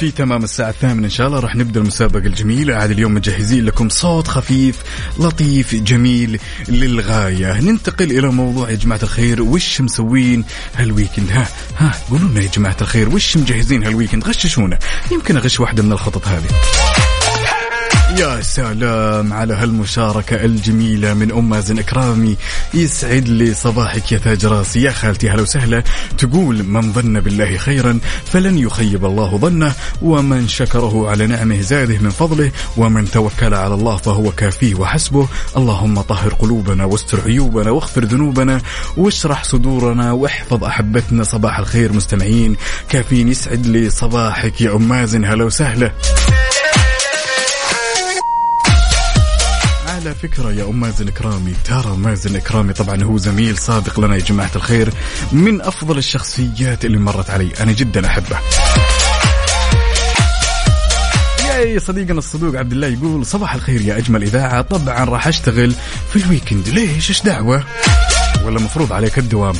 [0.03, 2.75] في تمام الساعة الثامنة إن شاء الله راح نبدأ المسابقة الجميلة.
[2.75, 4.79] عاد اليوم مجهزين لكم صوت خفيف
[5.19, 7.61] لطيف جميل للغاية.
[7.61, 12.49] ننتقل إلى موضوع يا جماعة الخير وش مسوين هال weekend؟ ها ها قولوا لنا يا
[12.55, 14.79] جماعة الخير وش مجهزين هال weekend؟ غششونا.
[15.11, 16.49] يمكن أغش واحدة من الخطط هذه.
[18.17, 22.37] يا سلام على هالمشاركة الجميلة من أم مازن إكرامي.
[22.73, 24.81] يسعد لي صباحك يا تاج راسي.
[24.81, 25.83] يا خالتي هلا وسهلا.
[26.17, 32.09] تقول من ظن بالله خيرا فلن يخيب الله ظنه ومن شكره على نعمه زاده من
[32.09, 35.27] فضله ومن توكل على الله فهو كافيه وحسبه.
[35.57, 38.61] اللهم طهر قلوبنا واستر عيوبنا واغفر ذنوبنا
[38.97, 42.55] واشرح صدورنا واحفظ أحبتنا صباح الخير مستمعين.
[42.89, 45.25] كافيين يسعد لي صباحك يا أم مازن.
[45.25, 45.91] هلا وسهلا.
[50.03, 51.53] على فكرة يا أم مازن إكرامي.
[51.65, 54.93] ترى مازن إكرامي طبعا هو زميل سابق لنا يا جماعة الخير
[55.31, 57.51] من أفضل الشخصيات اللي مرت علي.
[57.59, 58.37] أنا جدا أحبه.
[61.49, 64.61] يا صديقنا الصدوق عبد الله يقول صباح الخير يا أجمل إذاعة.
[64.61, 65.73] طبعا راح أشتغل
[66.13, 66.69] في ال weekend.
[66.69, 67.63] ليش؟ إيش دعوة؟
[68.45, 69.55] ولا مفروض عليك الدوام.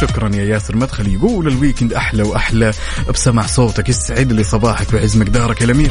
[0.00, 2.72] شكرا يا ياسر مدخل يقول ال weekend أحلى وأحلى.
[3.14, 5.90] بسمع صوتك يسعد لي صباحك ويعز مقدارك يا الأمير.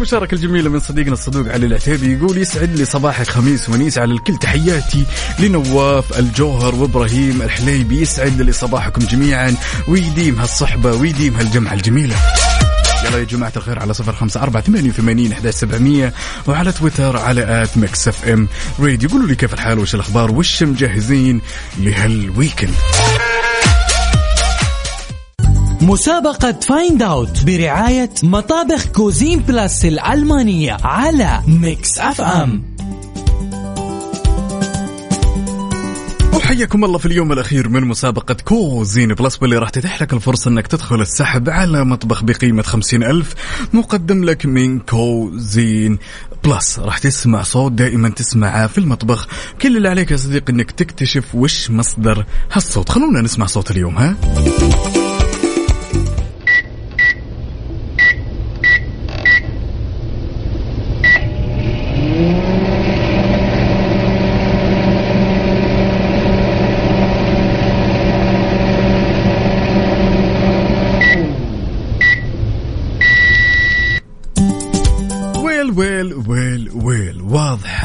[0.00, 4.36] هالمشاركة الجميلة من صديقنا الصدوق علي العتيبي يقول يسعد لي صباحك خميس ونيس على الكل
[4.36, 5.06] تحياتي
[5.38, 8.00] لنواف الجوهر وإبراهيم الحليبي.
[8.00, 9.54] يسعد لي صباحكم جميعا.
[9.88, 12.16] ويديم هالصحبة ويديم هالجمعة الجميلة.
[13.04, 16.12] يلا يا جماعة الخير على صفر خمسة أربعة ثمانية وثمانين أحداش سبعمية
[16.46, 18.48] وعلى تويتر على at Mix FM.
[18.80, 21.40] Radio قولوا لي كيف الحال؟ وش الأخبار؟ وش مجهزين
[21.78, 22.74] لهال weekend
[25.82, 32.62] مسابقة Find Out برعاية مطابخ Cuisine Plus الألمانية على Mix FM
[36.34, 40.66] وحياكم الله في اليوم الأخير من مسابقة Cuisine Plus واللي راح تتيح لك الفرصة أنك
[40.66, 43.34] تدخل السحب على مطبخ بقيمة خمسين ألف
[43.72, 45.98] مقدم لك من Cuisine
[46.44, 49.28] Plus راح تسمع صوت دائما تسمعه في المطبخ.
[49.62, 52.88] كل اللي عليك يا صديقي أنك تكتشف وش مصدر هالصوت.
[52.88, 54.16] خلونا نسمع صوت اليوم ها؟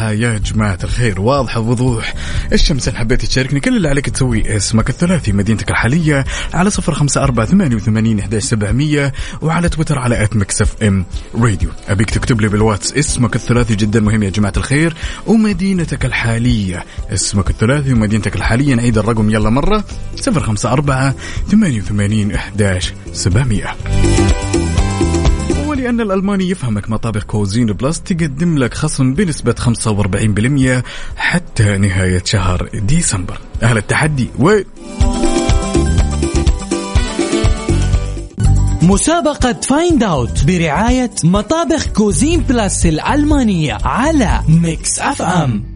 [0.06, 1.22] واضحة يا جماعة الخير.
[1.22, 2.14] واضحة بوضوح
[2.54, 7.24] الشمس إن حبيت تشاركني كل اللي عليك تسوي اسمك الثلاثي مدينتك الحالية على صفر خمسة
[7.24, 12.94] أربعة ثمانية وثمانين سبعمية وعلى تويتر على at Mix FM Radio أبيك تكتب لي بالواتس
[12.94, 14.96] اسمك الثلاثي جدا مهم يا جماعة الخير.
[15.28, 19.84] ومدينتك الحالية اسمك الثلاثي ومدينتك الحالية نعيد الرقم يلا مرة
[20.16, 21.16] صفر خمسة أربعة
[21.52, 22.32] ثمانية وثمانين
[23.14, 23.76] سبعمية.
[25.76, 30.84] ولأن الألماني يفهمك مطابخ Cuisine Plus تقدم لك خصم بنسبة 45%
[31.16, 33.40] حتى نهاية شهر ديسمبر.
[33.64, 34.60] أهل التحدي و
[38.82, 45.75] مسابقة Find Out برعاية مطابخ Cuisine Plus الألمانية على Mix FM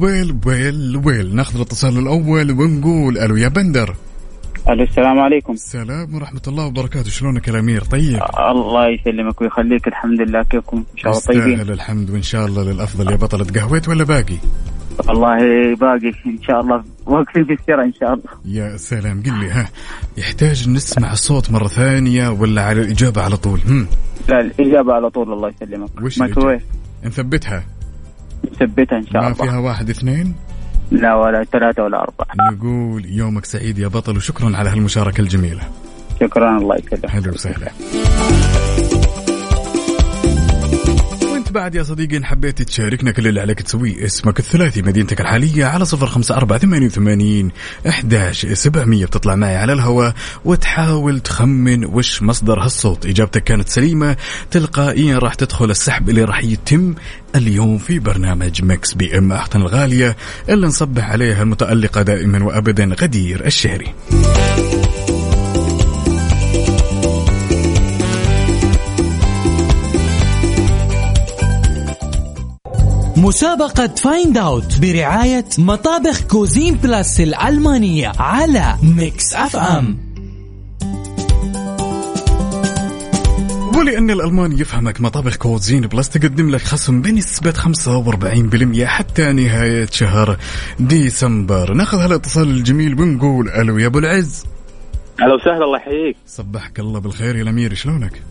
[0.00, 1.34] Well well well.
[1.34, 3.94] ناخذ الاتصال الأول ونقول ألو يا بندر.
[4.68, 5.52] ألو السلام عليكم.
[5.52, 7.10] السلام ورحمة الله وبركاته.
[7.10, 8.20] شلونك يا الأمير؟ طيب.
[8.38, 9.88] الله يسلمك ويخليك.
[9.88, 11.60] الحمد لله كيفكم؟ إن شاء الله طيبين.
[11.60, 13.10] الحمد وإن شاء الله للأفضل.
[13.10, 14.36] يا بطل تقهويت ولا باقي؟
[15.08, 15.38] والله
[15.74, 16.84] باقي إن شاء الله.
[17.06, 18.24] واقفين في السرا إن شاء الله.
[18.44, 19.22] يا سلام.
[19.22, 19.68] قل لي ها
[20.16, 23.86] يحتاج نسمع الصوت مرة ثانية ولا على الإجابة على طول؟ هم.
[24.28, 25.90] لا الإجابة على طول الله يسلمك.
[26.02, 26.62] وش مايكروويف
[27.04, 27.64] نثبتها.
[28.44, 29.44] نثبتها إن شاء ما الله.
[29.44, 30.34] فيها واحد اثنين؟
[30.90, 32.52] لا ولا ثلاثة ولا أربعة.
[32.52, 35.62] نقول يومك سعيد يا بطل وشكرا على هالمشاركة الجميلة.
[36.20, 37.70] شكرا الله يسلمك هلا وسهلا.
[41.48, 45.64] وانت بعد يا صديقي إن حبيت تشاركنا كل اللي عليك تسويه اسمك الثلاثي مدينتك الحالية
[45.64, 47.50] على صفر خمسة أربعة ثمانية وثمانين
[47.88, 53.06] أحداش سبعمية بتطلع معي على الهواء وتحاول تخمن وش مصدر هالصوت.
[53.06, 54.16] إجابتك كانت سليمة
[54.50, 56.94] تلقائيا راح تدخل السحب اللي راح يتم
[57.36, 60.16] اليوم في برنامج Mix PM أختنا الغالية
[60.48, 63.94] اللي نصبح عليها المتألقة دائما وأبدا غدير الشهري.
[73.18, 79.98] مسابقة Find Out برعاية مطابخ Cuisine Plus الألمانية على Mix FM
[83.78, 90.36] ولأن الألماني يفهمك مطابخ Cuisine Plus تقدم لك خصم بنسبة 45% حتى نهاية شهر
[90.80, 91.72] ديسمبر.
[91.72, 94.44] ناخذ هالاتصال الجميل ونقول ألو يا أبو العز.
[95.20, 96.16] أهلا وسهلا الله يحييك.
[96.26, 98.22] صبحك الله بالخير يا الأمير شلونك؟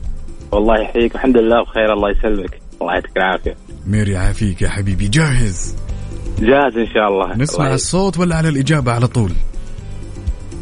[0.52, 2.60] والله يحييك الحمد لله بخير الله يسلمك.
[2.82, 3.67] الله يعطيك العافية.
[3.86, 5.08] ربي يعافيك يا حبيبي.
[5.08, 5.76] جاهز؟
[6.40, 7.38] جاهز إن شاء الله.
[7.38, 9.32] نسمع الله الصوت ولا على الإجابة على طول؟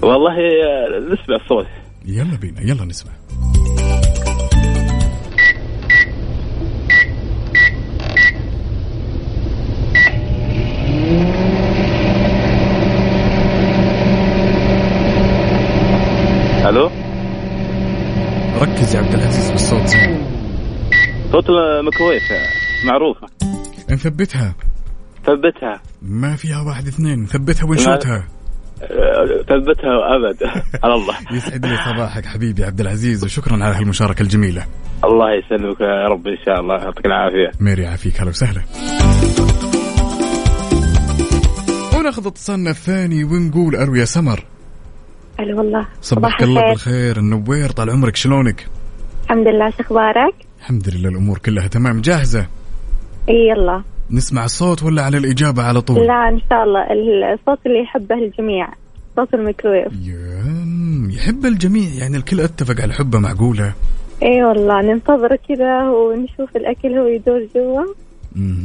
[0.02, 1.68] والله آه، نسمع الصوت.
[2.06, 3.12] يلا بينا يلا نسمع.
[16.70, 16.90] ألو؟
[18.62, 19.88] ركز يا عبد العزيز بالصوت
[21.32, 22.24] صوت الميكروويف.
[22.86, 23.28] معروفة.
[23.92, 24.56] نثبتها.
[25.26, 25.82] ثبتها.
[26.02, 27.24] ما فيها واحد اثنين.
[27.24, 28.28] نثبتها ونشوتها
[28.82, 30.38] آه، ثبتها أبد.
[30.84, 31.16] على الله.
[31.32, 34.66] يسعد لي صباحك حبيبي عبد العزيز وشكرا على هالمشاركة الجميلة.
[35.04, 36.76] الله يسلمك يا رب إن شاء الله.
[36.76, 37.52] يعطيك العافية.
[37.60, 38.62] ميري يعافيك هلا وسهلا.
[41.98, 44.44] وناخذ اتصالنا الثاني ونقول ألو يا سمر.
[45.40, 45.88] هلا والله.
[46.02, 47.18] صباحك الله بالخير.
[47.18, 48.68] النوير طال عمرك شلونك؟
[49.24, 52.02] الحمد لله شو أخبارك؟ الحمد لله الأمور كلها تمام.
[52.02, 52.48] جاهزة؟
[53.28, 53.84] يلا.
[54.12, 56.82] نسمع الصوت ولا على الإجابة على طول؟ لا إن شاء الله.
[57.34, 58.68] الصوت اللي يحبه الجميع.
[59.16, 59.94] صوت الميكرويف.
[61.18, 61.90] يحب الجميع.
[62.00, 63.74] يعني الكل أتفق على حبه معقولة.
[64.24, 67.86] اي والله ننتظر كذا ونشوف الأكل هو يدور جوا.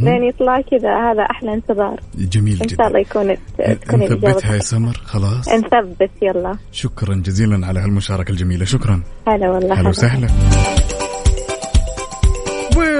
[0.02, 1.10] لين يطلع كذا.
[1.10, 2.00] هذا أحلى انتظار.
[2.14, 2.76] جميل إن جدا.
[2.76, 3.36] شاء الله يكون
[3.80, 5.00] تكون نثبتها يا سمر.
[5.04, 5.48] خلاص.
[5.48, 6.56] نثبت يلا.
[6.72, 8.64] شكرا جزيلا على هالمشاركة الجميلة.
[8.64, 9.02] شكرا.
[9.28, 9.88] هلا والله هلا.
[9.88, 10.28] وسهلا.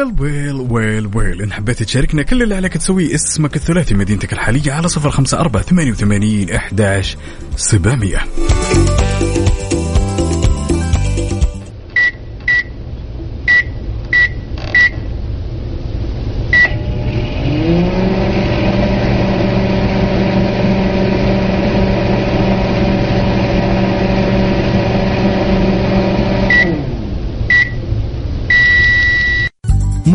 [0.03, 1.43] ويل ويل ويل ويل.
[1.43, 5.63] إن حبيت تشاركنا كل اللي عليك تسويه اسمك الثلاثي مدينتك الحالية على صفر خمسة أربعة
[5.63, 7.17] ثمانية وثمانين إحداش
[7.57, 8.19] سبعمية.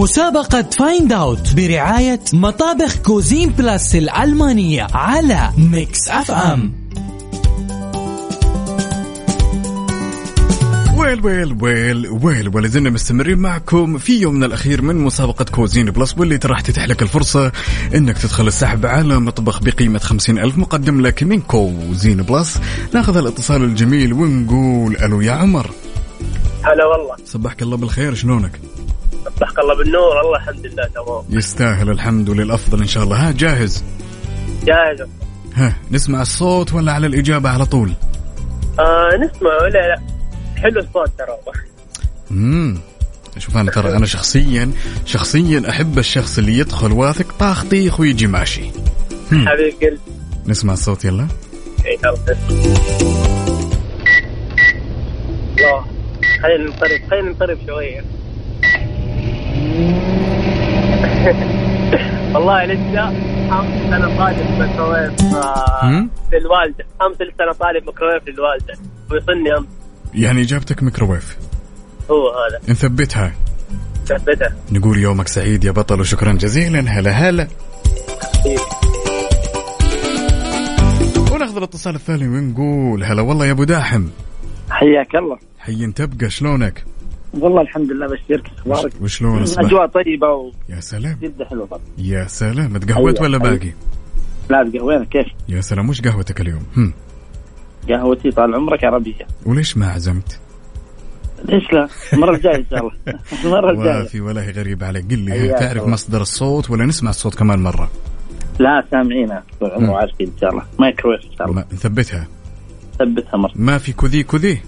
[0.05, 6.73] مسابقة Find Out برعاية مطابخ Cuisine Plus الألمانية على Mix FM
[10.97, 16.17] well well well well ولا زلنا مستمرين معكم في يومنا الأخير من مسابقة Cuisine Plus
[16.17, 17.51] واللي راح تتيح لك الفرصة
[17.95, 22.59] إنك تدخل السحب على مطبخ بقيمة خمسين ألف مقدم لك من Cuisine Plus
[22.93, 25.71] ناخذ الاتصال الجميل ونقول ألو يا عمر.
[26.63, 27.15] هلا والله.
[27.25, 28.59] صبحك الله بالخير شلونك؟
[29.25, 31.23] صبحك الله بالنور الله الحمد لله تمام.
[31.29, 33.27] يستاهل الحمد للأفضل إن شاء الله.
[33.27, 33.83] ها جاهز؟
[34.63, 35.07] جاهز.
[35.55, 37.93] ها نسمع الصوت ولا على الإجابة على طول؟
[38.79, 39.55] آه نسمع.
[39.61, 40.01] ولا لا.
[40.57, 41.53] حلو الصوت ترى.
[42.31, 42.77] امم
[43.37, 44.71] شوف أنا ترى أنا شخصيا
[45.05, 48.71] شخصيا أحب الشخص اللي يدخل واثق طاخ طيخ ويجي ماشي.
[49.31, 49.99] حبيب قلبي.
[50.45, 51.27] نسمع الصوت يلا.
[51.85, 51.97] إيه،
[56.41, 58.05] خلينا نقرب خلينا نقرب شوية.
[62.33, 63.05] والله لسه
[63.49, 68.73] خمس سنة طالب ميكروويف آه، هم؟ للوالدة خمس سنة طالب ميكروويف للوالدة
[69.11, 69.67] ويصلني أمس.
[70.13, 71.37] يعني إجابتك ميكروويف.
[72.11, 72.71] هو هذا.
[72.71, 73.33] نثبتها
[74.05, 74.55] ثبتها.
[74.71, 76.79] نقول يومك سعيد يا بطل وشكرا جزيلا.
[76.79, 77.47] هلا هلا.
[81.31, 84.07] وناخذ الاتصال الثاني ونقول هلا والله يا أبو داحم.
[84.69, 85.37] حياك الله.
[85.59, 86.83] حي تبقى شلونك؟
[87.39, 91.17] والله الحمد لله بشيرك أخبارك وشلون؟ اصبح؟ أجواء طيبة و يا سلام.
[91.21, 91.79] جدا حلوة طبعا.
[91.97, 92.77] يا سلام.
[92.77, 93.43] تقهوت حي- ولا حي.
[93.49, 93.71] باقي؟
[94.49, 95.89] لا تقهوينا كيف؟ يا سلام.
[95.89, 96.93] وش قهوتك اليوم؟ هم.
[97.89, 99.27] قهوتي طال عمرك عربية.
[99.45, 100.39] وليش ما عزمت؟
[101.45, 102.91] ليش لا؟ المرة الجاية إن شاء الله.
[103.45, 103.97] المرة الجاية.
[103.99, 105.05] وافي والله غريب عليك.
[105.11, 105.93] قل لي حياك تعرف الله.
[105.93, 107.91] مصدر الصوت ولا نسمع الصوت كمان مرة؟
[108.59, 110.63] لا سامعينا طول عمره وعارفين إن شاء الله.
[110.79, 111.65] مايكرويف إن شاء الله.
[111.73, 112.27] نثبتها
[112.99, 113.51] ثبتها مرة.
[113.55, 114.61] ما في كذي كذي؟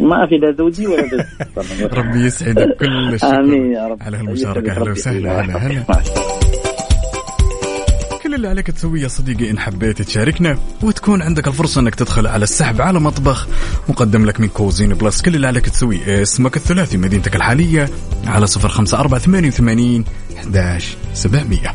[0.00, 1.84] ما في لا زوجي ولا زوجي.
[1.98, 4.02] ربي يسعدك كل الشكر آمين يا رب.
[4.02, 5.40] على هالمشاركه أهلا وسهلا.
[5.40, 5.84] هلا هلا
[8.22, 12.42] كل اللي عليك تسويه يا صديقي إن حبيت تشاركنا وتكون عندك الفرصة إنك تدخل على
[12.42, 13.48] السحب على مطبخ.
[13.88, 15.22] مقدم لك من Cuisine Plus.
[15.22, 17.88] كل اللي عليك تسويه اسمك الثلاثي مدينتك الحالية
[18.26, 20.04] على 054 88
[20.38, 21.74] 11700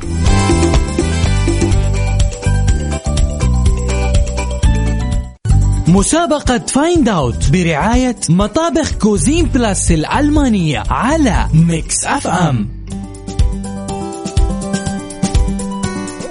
[5.88, 12.70] مسابقة Find Out برعاية مطابخ Cuisine Plus الألمانية على Mix FM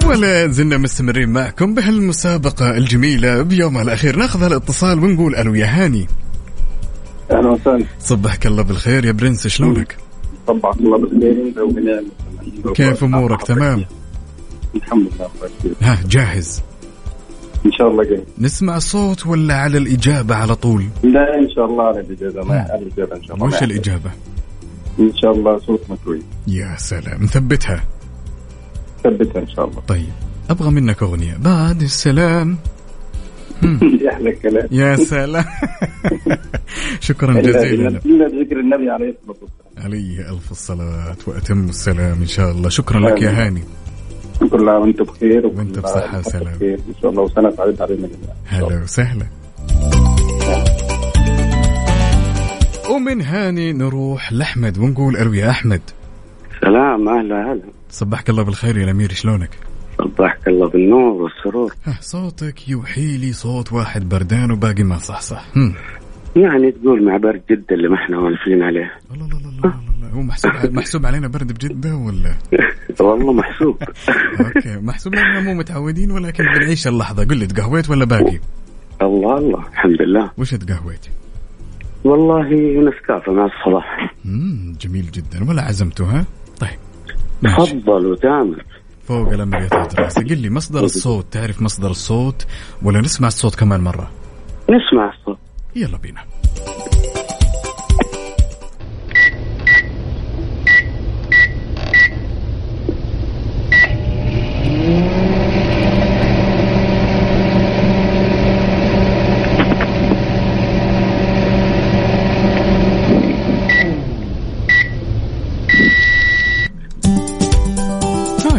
[0.07, 4.17] ولا زلنا مستمرين معكم بهالمسابقة الجميلة بيومها الأخير.
[4.17, 6.07] ناخذ هالاتصال ونقول ألو يا هاني.
[7.31, 7.85] أهلا وسهلا.
[8.01, 9.97] صبحك الله بالخير يا برنس شلونك؟
[10.47, 12.05] صبحك الله بالخير.
[12.75, 13.85] كيف أمورك؟ تمام؟
[14.75, 15.07] الحمد
[15.65, 15.77] لله.
[15.83, 16.61] ها جاهز.
[17.67, 21.85] إن شاء الله جاي نسمع الصوت ولا على الإجابة على طول؟ لا إن شاء الله
[21.85, 23.47] على الاجازه ما على الاجازه إن شاء الله.
[23.47, 24.11] وش ما الإجابة؟
[24.99, 26.23] إن شاء الله صوت مكوي.
[26.47, 27.23] يا سلام.
[27.23, 27.85] نثبتها.
[29.05, 29.81] ثبتها إن شاء الله.
[29.89, 30.13] طيب.
[30.51, 31.37] أبغى منك أغنية.
[31.37, 32.57] بعد السلام.
[34.13, 34.69] أحلى الكلام.
[34.71, 35.45] يا سلام.
[37.01, 37.89] شكرا جزيلا.
[37.89, 39.85] الا بذكر النبي عليه الصلاة والسلام.
[39.85, 42.69] عليه ألف الصلاة وأتم السلام إن شاء الله.
[42.69, 43.63] شكرا لك يا هاني.
[44.49, 46.55] كل عام وأنت بخير وأنت بصحة وانت وسلام.
[46.55, 46.79] بخير.
[46.89, 49.27] إن شاء الله وسنة سعيده علينا جميعا هلا وسهلا.
[52.91, 55.81] ومن هاني نروح لأحمد ونقول ألو يا أحمد.
[56.61, 59.51] سلام أهلا هلا صبحك الله بالخير يا الأمير شلونك؟
[59.99, 61.75] صبحك الله بالنور والسرور.
[61.87, 65.45] ها صوتك يوحي لي صوت واحد بردان وباقي ما صح صح.
[65.57, 65.75] هم.
[66.37, 68.93] يعني تقول مع برد جدة اللي ما إحنا والفين عليه.
[69.63, 72.35] لا، هو محسوب محسوب علينا برد بجدة ولا؟
[73.01, 73.77] والله محسوب.
[74.41, 77.25] أوكي محسوب لنا مو متعودين ولكن بنعيش اللحظة.
[77.25, 78.39] قل لي تقهويت ولا باقي؟
[79.03, 79.69] الله الله.
[79.69, 80.31] الحمد لله.
[80.39, 81.07] وش تقهويت؟
[82.05, 82.49] والله
[82.81, 84.15] نسكافة مع الصباح.
[84.25, 85.49] مم جميل جدا.
[85.49, 86.25] ولا عزمته ها؟
[86.61, 86.79] طيب
[87.43, 88.65] تفضل وتامر.
[89.09, 92.47] فوق يا تاج راسي قل لي مصدر الصوت تعرف مصدر الصوت؟
[92.83, 94.11] ولا نسمع الصوت كمان مرة؟
[94.71, 95.39] نسمع الصوت.
[95.77, 96.25] يلا بينا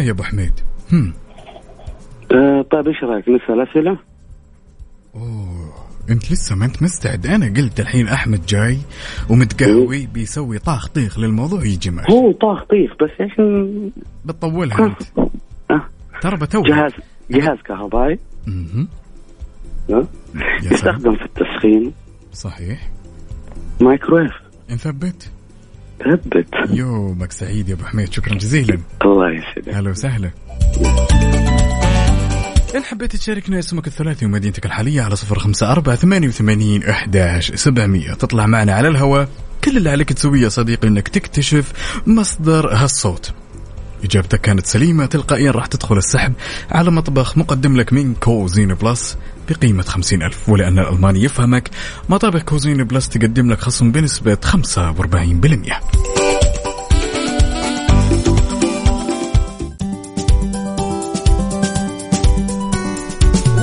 [0.04, 0.52] يا أبو حميد
[0.92, 1.12] هم.
[2.32, 3.98] آه طيب إيش رأيك نسأل أسئلة؟
[6.10, 7.26] انت لسه ما انت مستعد.
[7.26, 8.78] أنا قلت الحين احمد جاي
[9.30, 13.90] ومتقهوي بيسوي طاخ طيخ للموضوع يجي معي هو طاخ طيخ بس عشان
[14.24, 15.30] بتطولها أنت.
[16.22, 16.92] ترى بتوه جهاز
[17.30, 18.18] جهاز كهربائي.
[19.88, 20.08] سلام.
[20.62, 21.92] يستخدم في التسخين.
[22.32, 22.90] صحيح.
[23.80, 24.32] مايكرويف.
[24.70, 25.30] نثبت
[25.98, 26.48] ثبت.
[26.70, 28.12] يومك سعيد يا أبو حميد.
[28.12, 28.78] شكرا جزيلا.
[29.04, 29.74] الله يسعدك.
[29.74, 30.30] هلا وسهلا.
[32.74, 38.14] إن حبيت تشاركنا اسمك الثلاثي ومدينتك الحالية على صفر خمسة أربعة ثمانية وثمانين أحداش سبعمية.
[38.14, 39.28] تطلع معنا على الهواء.
[39.64, 41.72] كل اللي عليك تسويه يا صديقي أنك تكتشف
[42.06, 43.32] مصدر هالصوت.
[44.04, 46.32] إجابتك كانت سليمة تلقائيا راح تدخل السحب
[46.70, 49.16] على مطبخ مقدم لك من Cuisine Plus
[49.50, 50.48] بقيمة خمسين ألف.
[50.48, 51.70] ولأن الألماني يفهمك
[52.08, 55.80] مطابخ Cuisine Plus تقدم لك خصم بنسبة خمسة وأربعين بالمئة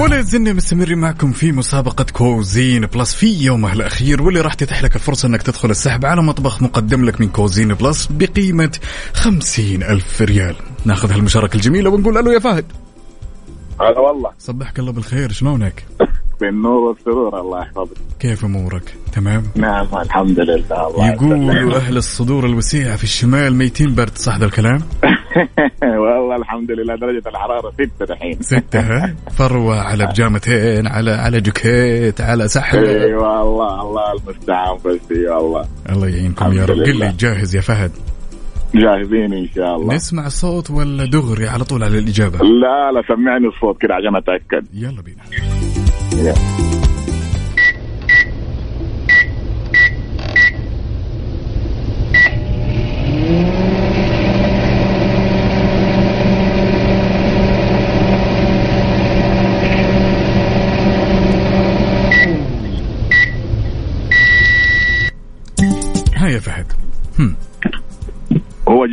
[0.02, 4.96] ولا زلنا مستمرين معكم في مسابقة Cuisine Plus في يومها الأخير واللي راح تتيح لك
[4.96, 8.80] الفرصة أنك تدخل السحب على مطبخ مقدم لك من Cuisine Plus بقيمة
[9.14, 10.56] خمسين ألف ريال.
[10.86, 12.66] ناخذ هالمشاركة الجميلة ونقول ألو يا فهد.
[13.82, 14.32] هلا والله.
[14.40, 15.86] صبحك الله بالخير شلونك؟
[16.42, 17.98] بالنور والسرور الله يحفظك.
[18.20, 24.18] كيف أمورك؟ تمام؟ نعم الحمد لله الله يقولوا أهل الصدور الوسيعة في الشمال ميتين برد
[24.18, 24.82] صح ذا الكلام؟
[26.04, 32.22] والله الحمد لله درجة الحرارة ستة الحين ستة ها؟ فروة على بجامتين على على جاكيت
[32.22, 32.84] على سحب.
[32.84, 35.66] إي والله الله المستعان بس اي والله.
[35.90, 36.78] الله يعينكم يا رب.
[36.78, 37.00] قل.
[37.00, 37.92] لي جاهز يا فهد؟
[38.76, 39.96] جاهزين إن شاء الله.
[39.96, 44.68] نسمع الصوت ولا دغري على طول على الإجابة؟ لا لا سمعني الصوت كده عشان أتأكد.
[44.74, 45.24] يلا بينا.
[46.14, 46.91] ها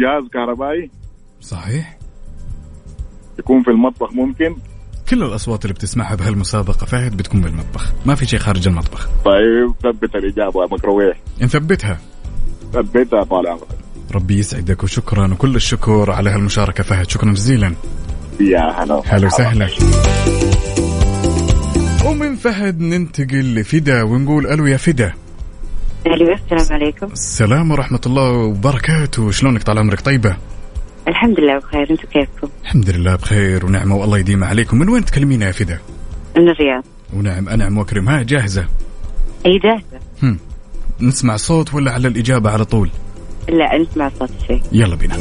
[0.09, 0.91] جهاز كهربائي
[1.41, 1.99] صحيح.
[3.39, 4.57] يكون في المطبخ ممكن.
[5.09, 9.09] كل الأصوات اللي بتسمعها بهالمسابقة فهد بتكون بالمطبخ ما في شيء خارج المطبخ.
[9.25, 11.17] طيب ثبت الإجابة ميكروويف.
[11.41, 11.99] نثبتها.
[12.73, 13.69] ثبتها طال عمرك.
[14.15, 17.11] ربي يسعدك وشكرا وكل الشكر على هالمشاركة فهد.
[17.11, 17.75] شكرا جزيلا.
[18.41, 19.69] يا هلا هلا وسهلا.
[22.07, 25.13] ومن فهد ننتقل لفدا ونقول ألو يا فدا.
[26.07, 27.07] ألو السلام عليكم.
[27.07, 29.31] السلام ورحمة الله وبركاته.
[29.31, 30.37] شلونك طال عمرك؟ طيبة؟
[31.09, 31.91] الحمد لله بخير.
[31.91, 34.79] أنتم كيفكم؟ الحمد لله بخير ونعمة والله يديمها عليكم.
[34.79, 35.79] من وين تكلمينا يا فدا؟
[36.37, 36.85] من الرياض.
[37.13, 37.49] ونعم.
[37.49, 38.09] أنعم وأكرم.
[38.09, 38.67] ها جاهزة؟
[39.47, 40.05] أي جاهزة.
[40.23, 40.39] هم.
[41.01, 42.91] نسمع صوت ولا على الإجابة على طول؟
[43.49, 45.17] لا نسمع صوت شيء يلا بينا.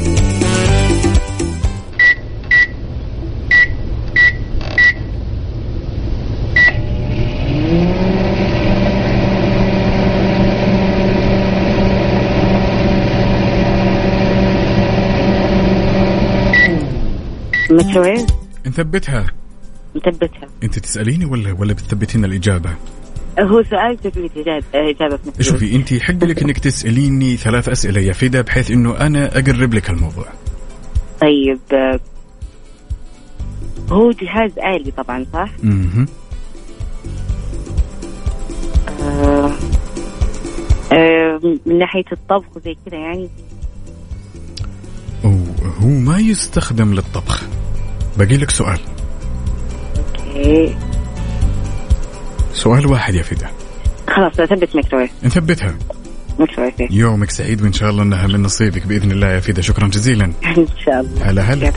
[17.70, 18.26] ميكروويف.
[18.66, 19.26] نثبتها.
[19.94, 22.70] مثبتها انت تسأليني ولا ولا بتثبتين الإجابة؟
[23.40, 25.42] هو سؤال تثبيت إجابة إجابة في نفس.
[25.42, 29.90] شوفي انت يحق لك انك تسأليني ثلاث أسئلة يا فدا بحيث إنه أنا أقرب لك
[29.90, 30.26] الموضوع.
[31.20, 31.58] طيب
[33.90, 35.50] هو جهاز آلي طبعا صح؟
[39.00, 39.52] آه،
[40.92, 43.28] آه، من ناحية الطبخ وزي كذا يعني؟
[45.80, 47.57] هو ما يستخدم للطبخ.
[48.18, 48.78] باقي لك سؤال.
[49.98, 50.76] okay
[52.52, 53.48] سؤال واحد يا فدا
[54.08, 55.74] خلاص اثبت ميكروويف نثبتها.
[56.38, 60.24] ميكروويف يومك سعيد وإن شاء الله إنها من نصيبك بإذن الله يا فدا شكرا جزيلا.
[60.58, 61.30] إن شاء الله.
[61.30, 61.72] هلا هلا.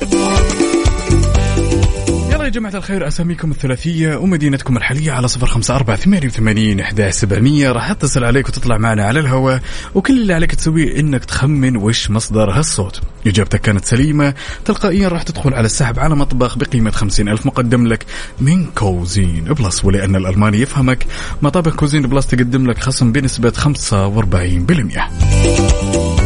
[2.51, 7.71] جماعة الخير أساميكم الثلاثية ومدينتكم الحالية على صفر خمسة أربعة ثمانية وثمانين إحدى سبعمية.
[7.71, 9.61] راح أتصل عليك وتطلع معنا على الهواء
[9.95, 13.01] وكل اللي عليك تسويه إنك تخمن وش مصدر هالصوت.
[13.27, 14.33] إجابتك كانت سليمة
[14.65, 18.05] تلقائيا راح تدخل على السحب على مطبخ بقيمة خمسين ألف مقدم لك
[18.39, 19.85] من Cuisine Plus.
[19.85, 21.05] ولأن الألماني يفهمك
[21.41, 26.20] مطابخ Cuisine Plus تقدم لك خصم بنسبة 45%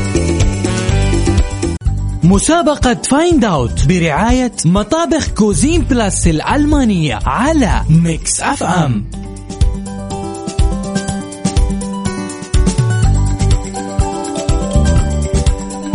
[2.25, 9.05] مسابقة Find Out برعاية مطابخ Cuisine Plus الألمانية على Mix FM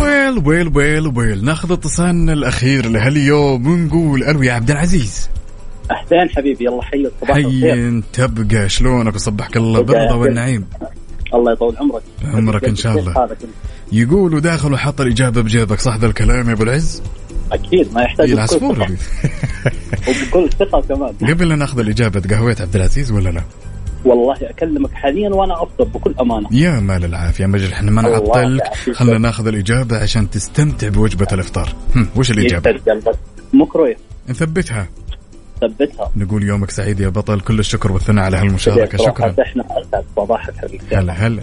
[0.00, 1.44] ويل ويل ويل ويل.
[1.44, 5.28] ناخذ اتصالنا الأخير لهاليوم ونقول ألو يا عبد العزيز.
[5.90, 7.72] اهلين حبيبي يلا حي صباح الخير.
[7.72, 8.68] حي تبقى.
[8.68, 10.66] شلونك؟ وصبحك الله بالرضا والنعيم.
[11.34, 12.02] الله يطول عمرك.
[12.24, 13.12] عمرك إن شاء الله.
[13.12, 13.38] حالك.
[13.42, 13.52] أنت؟
[13.92, 17.02] يقولوا داخل وحط الإجابة بجيبك صح ذا الكلام يا أبو العز؟
[17.52, 18.86] أكيد ما يحتاج ثقة.
[18.86, 18.96] دي.
[20.08, 21.14] وبكل ثقة كمان.
[21.30, 23.42] قبل لا ناخذ الإجابة تقهويت عبد العزيز ولا لا؟
[24.04, 26.48] والله أكلمك حاليا وأنا أفطر بكل أمانة.
[26.52, 28.62] يا مال العافية أجل إحنا ما نعطلك.
[28.92, 31.74] خلنا ناخذ الإجابة عشان تستمتع بوجبة الإفطار.
[31.96, 33.18] هم، وش قلبك
[33.52, 34.88] ميكروويف نثبتها.
[35.60, 36.10] ثبتها.
[36.16, 37.40] نقول يومك سعيد يا بطل.
[37.40, 38.98] كل الشكر والثناء على هالمشاركة.
[38.98, 39.34] صراحة شكرا.
[39.42, 39.64] إحنا
[40.16, 41.42] صباحك حبيبي هلا هلا.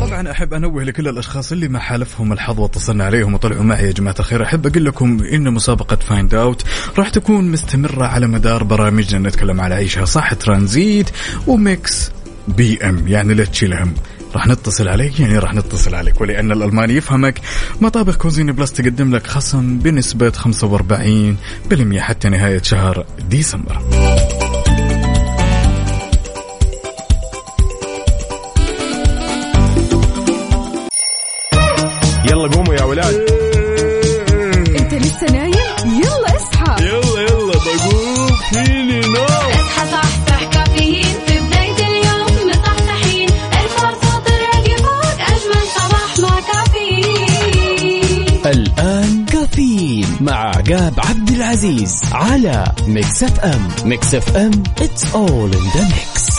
[0.00, 4.14] طبعا أحب أنوه لكل الأشخاص اللي ما حالفهم الحظ واتصلنا عليهم وطلعوا معي يا جماعة
[4.20, 4.42] الخير.
[4.42, 6.64] أحب أقول لكم إن مسابقة Find Out
[6.98, 10.04] راح تكون مستمرة على مدار برامجنا نتكلم على عيشها.
[10.04, 11.10] صح Transit
[11.46, 12.10] و
[12.48, 13.94] Mix PM يعني لا تشيل هم
[14.34, 16.20] راح نتصل عليك يعني راح نتصل عليك.
[16.20, 17.40] ولأن الالماني يفهمك
[17.80, 23.78] مطابخ Cuisine Plus تقدم لك خصم بنسبة 45% حتى نهاية شهر ديسمبر.
[32.30, 33.41] يلا قوموا يا ولاد.
[50.72, 54.50] عقاب عبد العزيز على Mix FM Mix FM
[54.80, 56.32] it's all in the mix.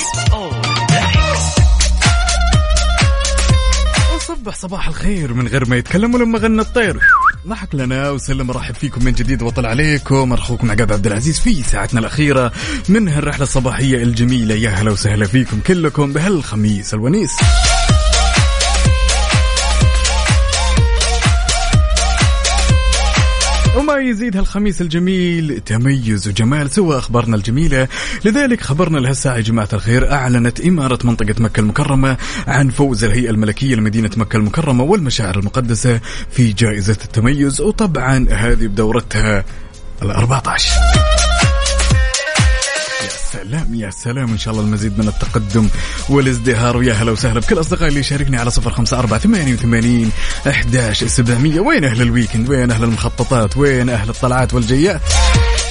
[4.27, 6.99] صبح صباح الخير من غير ما يتكلم ولما غنى الطير.
[7.47, 10.33] ضحك لنا وسلم رحب فيكم من جديد وطل عليكم.
[10.33, 12.51] اخوكم عقاب عبد العزيز في ساعتنا الأخيرة
[12.89, 14.55] من هالرحلة الصباحية الجميلة.
[14.55, 17.31] يا هلا وسهلا فيكم كلكم بهالخميس الونيس.
[23.77, 27.87] وما يزيد هالخميس الجميل تميز وجمال سوى أخبارنا الجميلة.
[28.25, 32.17] لذلك خبرنا لهالساعه يا جماعة الخير أعلنت إمارة منطقة مكة المكرمة
[32.47, 35.99] عن فوز الهيئة الملكية لمدينة مكة المكرمة والمشاعر المقدسة
[36.31, 39.45] في جائزة التميز وطبعا هذه بدورتها
[40.01, 41.12] ال 14
[43.43, 45.67] سلام يا سلام إن شاء الله المزيد من التقدم
[46.09, 50.11] والازدهار ويا هلا وسهلا بكل أصدقائي اللي يشاركني على صفر خمسة أربعة ثمانية وثمانين
[50.47, 51.59] أحداش سبعمية.
[51.59, 55.01] وين أهل الويكند؟ وين أهل المخططات؟ وين أهل الطلعات والجيات؟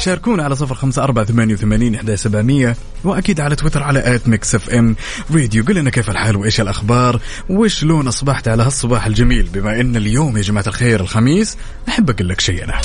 [0.03, 2.77] شاركونا على صفر خمسة أربعة ثمانية وثمانين إحدى سبعمية.
[3.05, 4.97] وأكيد على تويتر على at Mix FM
[5.35, 7.20] Radio قل لنا كيف الحال وإيش الأخبار؟
[7.51, 11.57] وشلون أصبحت على هالصباح الجميل؟ بما إن اليوم يا جماعة الخير الخميس
[11.89, 12.81] أحب أقول لك شيء أنا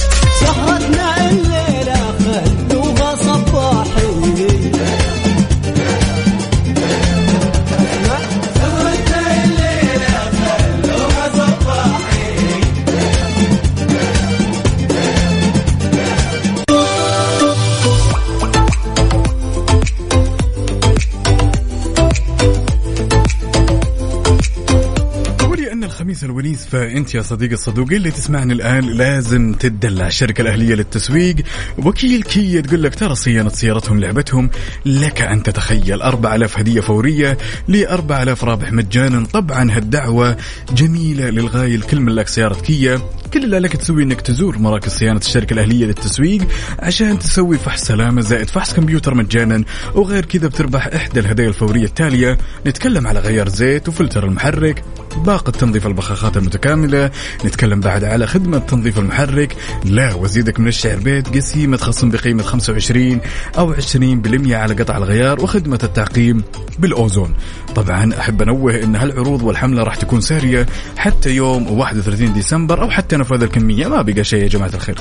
[26.08, 31.36] الخميس الونيس فأنت يا صديقي الصدوقي اللي تسمعني الآن لازم تدلع الشركة الأهلية للتسويق.
[31.78, 34.49] وكيل كيا تقول لك ترى صيانة سيارتهم لعبتهم
[34.86, 37.38] لك أن تتخيل 4000 هدية فورية
[37.68, 39.26] ل 4000 رابح مجانا.
[39.26, 40.38] طبعا هالدعوة
[40.74, 43.01] جميلة للغاية لكل ملاك سيارة كيا.
[43.34, 46.48] كل اللي عليك تسوي إنك تزور مراكز صيانة الشركة الأهلية للتسويق
[46.80, 49.64] عشان تسوي فحص سلامة زائد فحص كمبيوتر مجانا
[49.96, 52.38] وغير كذا بتربح إحدى الهدايا الفورية التالية.
[52.68, 54.84] نتكلم على غيار زيت وفلتر المحرك
[55.18, 57.12] باقة تنظيف البخاخات المتكاملة.
[57.46, 59.56] نتكلم بعد على خدمة تنظيف المحرك.
[59.86, 63.20] لا وزيدك من الشعر بيت قسيمة خصم بقيمة 25
[63.58, 66.44] أو 20% على قطع الغيار وخدمة التعقيم
[66.80, 67.34] بالأوزون.
[67.76, 70.66] طبعا أحب أنوه أن هالعروض والحملة راح تكون سارية
[70.98, 73.88] حتى يوم 31 ديسمبر أو حتى نفاذ الكمية.
[73.88, 74.95] ما بقى شيء يا جماعة الخير.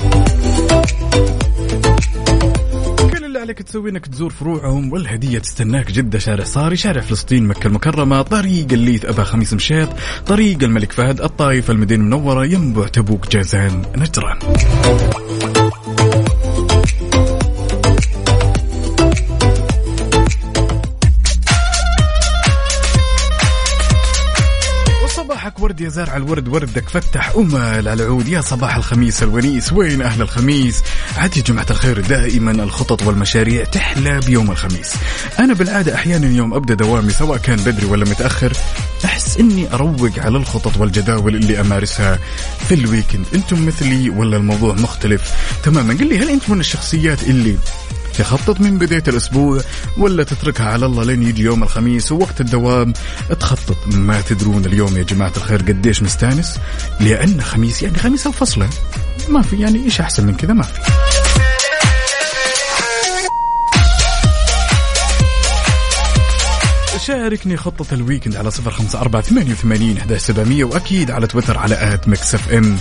[3.11, 7.67] كل اللي عليك تسوي إنك تزور فروعهم والهدية تستناك جدة شارع صاري شارع فلسطين مكة
[7.67, 9.89] المكرمة طريق الليث أبا خميس مشيط
[10.27, 14.37] طريق الملك فهد الطايف المدينة المنورة ينبع تبوك جازان نجران.
[25.77, 30.21] ورد يا زارع الورد وردك فتح أمل على العود يا صباح الخميس الونيس وين أهل
[30.21, 30.83] الخميس؟
[31.17, 34.93] عاد يا جماعة الخير دائما الخطط والمشاريع تحلى بيوم الخميس.
[35.39, 38.53] أنا بالعادة أحيانا يوم أبدأ دوامي سواء كان بدري ولا متأخر
[39.05, 42.19] أحس إني أروق على الخطط والجداول اللي أمارسها.
[42.67, 47.57] في الويكند أنتم مثلي ولا الموضوع مختلف؟ تماما قل لي هل أنت من الشخصيات اللي
[48.17, 49.61] تخطط من بداية الأسبوع
[49.97, 52.93] ولا تتركها على الله لين يجي يوم الخميس ووقت الدوام.
[53.39, 56.59] تخطط ما تدرون اليوم يا جماعة الخير قديش مستانس؟
[56.99, 58.69] لأن خميس يعني خميس الفصلة
[59.29, 60.79] ما في يعني إيش أحسن من كذا؟ ما في.
[67.05, 71.57] شاركني خطة ال weekend على صفر خمسة أربعة ثمانية وثمانين إحدى سبعمية وأكيد على تويتر
[71.57, 72.77] على at Mix FM.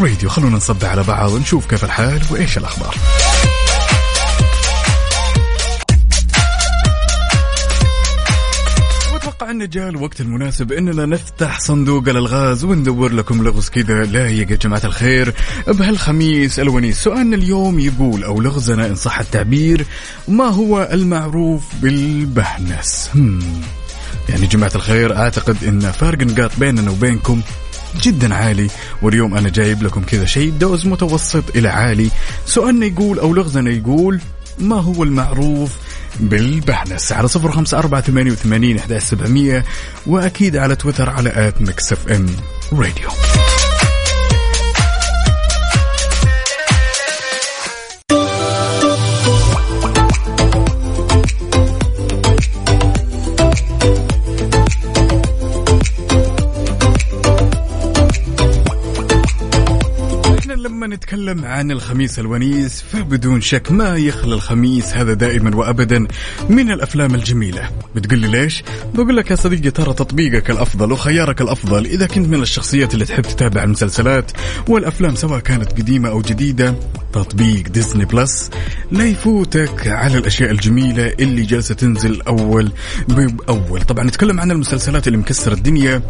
[0.00, 2.94] Radio خلونا نصبح على بعض ونشوف كيف الحال وإيش الأخبار.
[9.50, 14.04] ان جاء الوقت المناسب إننا نفتح صندوق الألغاز وندور لكم لغز كذا.
[14.04, 15.34] لايق يا جماعة الخير
[15.68, 19.86] بهالخميس الونيس سؤالنا اليوم يقول أو لغزنا إن صح التعبير
[20.28, 23.38] ما هو المعروف بالبهنس؟ هم.
[24.28, 27.40] يعني جماعة الخير أعتقد إن فرق نقاط بيننا وبينكم
[28.02, 28.70] جدا عالي.
[29.02, 32.10] واليوم أنا جايب لكم كذا شيء دوز متوسط إلى عالي.
[32.46, 34.20] سؤالنا يقول أو لغزنا يقول
[34.58, 35.76] ما هو المعروف
[36.20, 39.64] بالبهنس على صفر خمسة أربعة ثمانية وثمانين إحدى سبعمية
[40.06, 42.26] وأكيد على تويتر على at Mix FM
[42.72, 43.08] Radio.
[60.90, 66.06] نتكلم عن الخميس الونيس فبدون شك ما يخلى الخميس هذا دائما وابدا
[66.48, 67.70] من الأفلام الجميلة.
[67.94, 68.62] بتقول لي ليش؟
[68.94, 73.22] بقول لك يا صديقي ترى تطبيقك الأفضل وخيارك الأفضل إذا كنت من الشخصيات اللي تحب
[73.22, 74.32] تتابع المسلسلات
[74.68, 76.74] والأفلام سواء كانت قديمة أو جديدة
[77.12, 78.50] تطبيق Disney Plus
[78.92, 82.72] لا يفوتك على الأشياء الجميلة اللي جالسة تنزل أول
[83.08, 83.82] بأول.
[83.82, 86.02] طبعا نتكلم عن المسلسلات اللي مكسرة الدنيا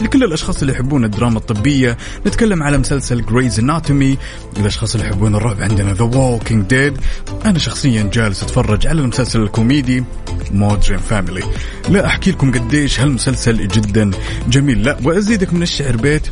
[0.00, 4.18] لكل الأشخاص اللي يحبون الدراما الطبية نتكلم على مسلسل Grey's Anatomy
[4.56, 6.98] الأشخاص اللي يحبون الرعب عندنا The Walking Dead
[7.44, 10.04] أنا شخصيا جالس أتفرج على المسلسل الكوميدي
[10.50, 11.42] Modern Family
[11.88, 14.10] لا أحكي لكم قديش هالمسلسل جدا
[14.48, 14.82] جميل.
[14.82, 16.22] لا وأزيدك من الشعر بيت.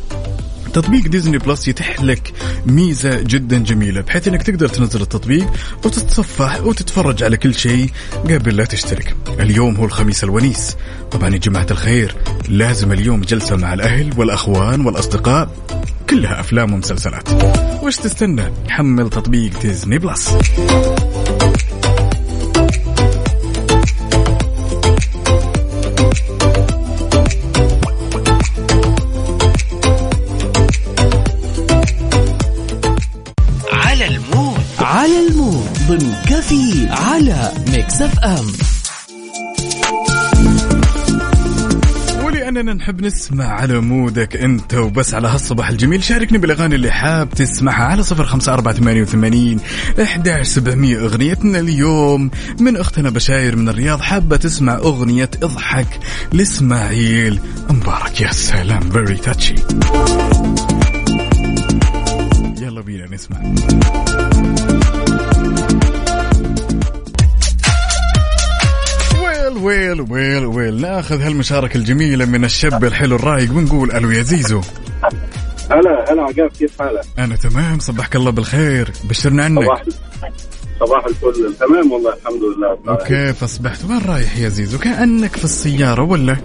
[0.75, 2.33] تطبيق Disney Plus يتيح لك
[2.65, 5.47] ميزة جدا جميلة بحيث إنك تقدر تنزل التطبيق
[5.85, 7.89] وتتصفح وتتفرج على كل شيء
[8.29, 9.15] قبل لا تشترك.
[9.39, 10.75] اليوم هو الخميس الونيس.
[11.11, 12.15] طبعا يا جماعة الخير
[12.49, 15.49] لازم اليوم جلسة مع الأهل والأخوان والأصدقاء
[16.09, 17.29] كلها أفلام ومسلسلات.
[17.83, 20.29] وش تستنى؟ حمل تطبيق ديزني بلس.
[37.95, 38.47] Mix FM
[42.25, 46.03] ولأننا نحب نسمع على mood ك أنت وبس على هالصباح الجميل.
[46.03, 49.59] شاركني بالأغاني اللي حاب تسمعها على صفر خمسة أربعة ثمانية وثمانين
[50.01, 50.99] إحداش سبعمية.
[50.99, 54.01] أغنيتنا اليوم من أختنا بشاير من الرياض.
[54.01, 55.99] حابة تسمع أغنية اضحك
[56.33, 57.39] لإسماعيل
[57.69, 58.21] مبارك.
[58.21, 59.61] يا سلام very touchy.
[62.61, 63.37] يلا بينا نسمع.
[69.65, 70.81] ويل ويل ويل.
[70.81, 74.61] ناخذ هالمشاركة الجميلة من الشاب الحلو الرايق ونقول ألو يا زيزو.
[75.71, 78.91] هلا هلا عقاب كيف حالك؟ أنا تمام صبحك الله بالخير.
[79.09, 79.63] بشرنا عنك.
[79.63, 79.83] صباح
[80.79, 81.53] صباح الفل.
[81.59, 82.93] تمام والله الحمد لله.
[82.93, 86.37] وكيف اصبحت وين رايح يا زيزو؟ كأنك في السيارة ولا؟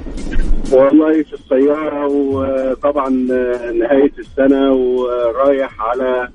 [0.73, 3.09] والله في السيارة وطبعا
[3.81, 6.29] نهاية السنة ورايح على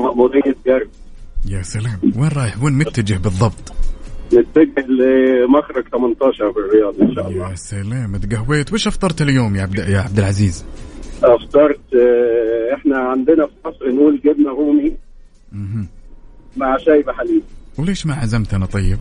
[0.00, 0.88] مأمورية جرب.
[1.48, 2.00] يا سلام.
[2.16, 3.72] وين رايح؟ وين متجه بالضبط؟
[4.34, 7.50] نتجه لمخرج 18 بالرياض إن شاء الله.
[7.50, 10.64] يا سلام تقهويت وش أفطرت اليوم يا عبد يا عبد العزيز؟
[11.24, 14.92] أفطرت آه، إحنا عندنا في مصر نقول جبنة رومي
[16.56, 17.42] مع شاي بحليب.
[17.78, 18.98] وليش ما عزمتنا طيب؟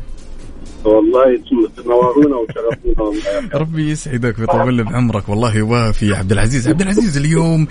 [0.85, 1.41] والله
[1.77, 3.49] تنورونا وشرفونا والله.
[3.53, 6.67] ربي يسعدك ويطول لي بعمرك والله وافي يا عبد العزيز.
[6.67, 7.67] عبد العزيز اليوم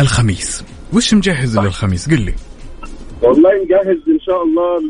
[0.00, 0.64] الخميس.
[0.92, 2.34] وش مجهز للخميس؟ قل لي.
[3.22, 4.80] والله نجهز إن شاء الله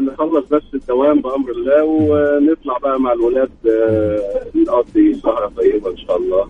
[0.00, 4.18] نخلص بس الدوام بأمر الله ونطلع بقى مع الولاد آه،
[4.54, 6.48] نقضي سهره طيبه إن شاء الله.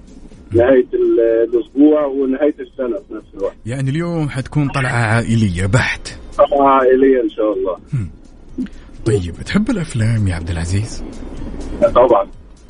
[0.53, 1.21] نهاية ال-
[1.55, 3.55] الأسبوع ونهاية السنة في نفس الوقت.
[3.67, 6.09] يعني اليوم حتكون طلعة عائلية بحت.
[6.39, 7.77] طبعا عائلية إن شاء الله.
[9.07, 11.05] طيب تحب الأفلام يا عبد العزيز؟
[11.95, 12.27] طبعا.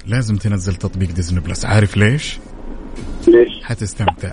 [0.07, 1.65] لازم تنزل تطبيق ديزني بلس.
[1.65, 2.39] عارف ليش؟
[3.29, 4.33] ليش؟ حتستمتع.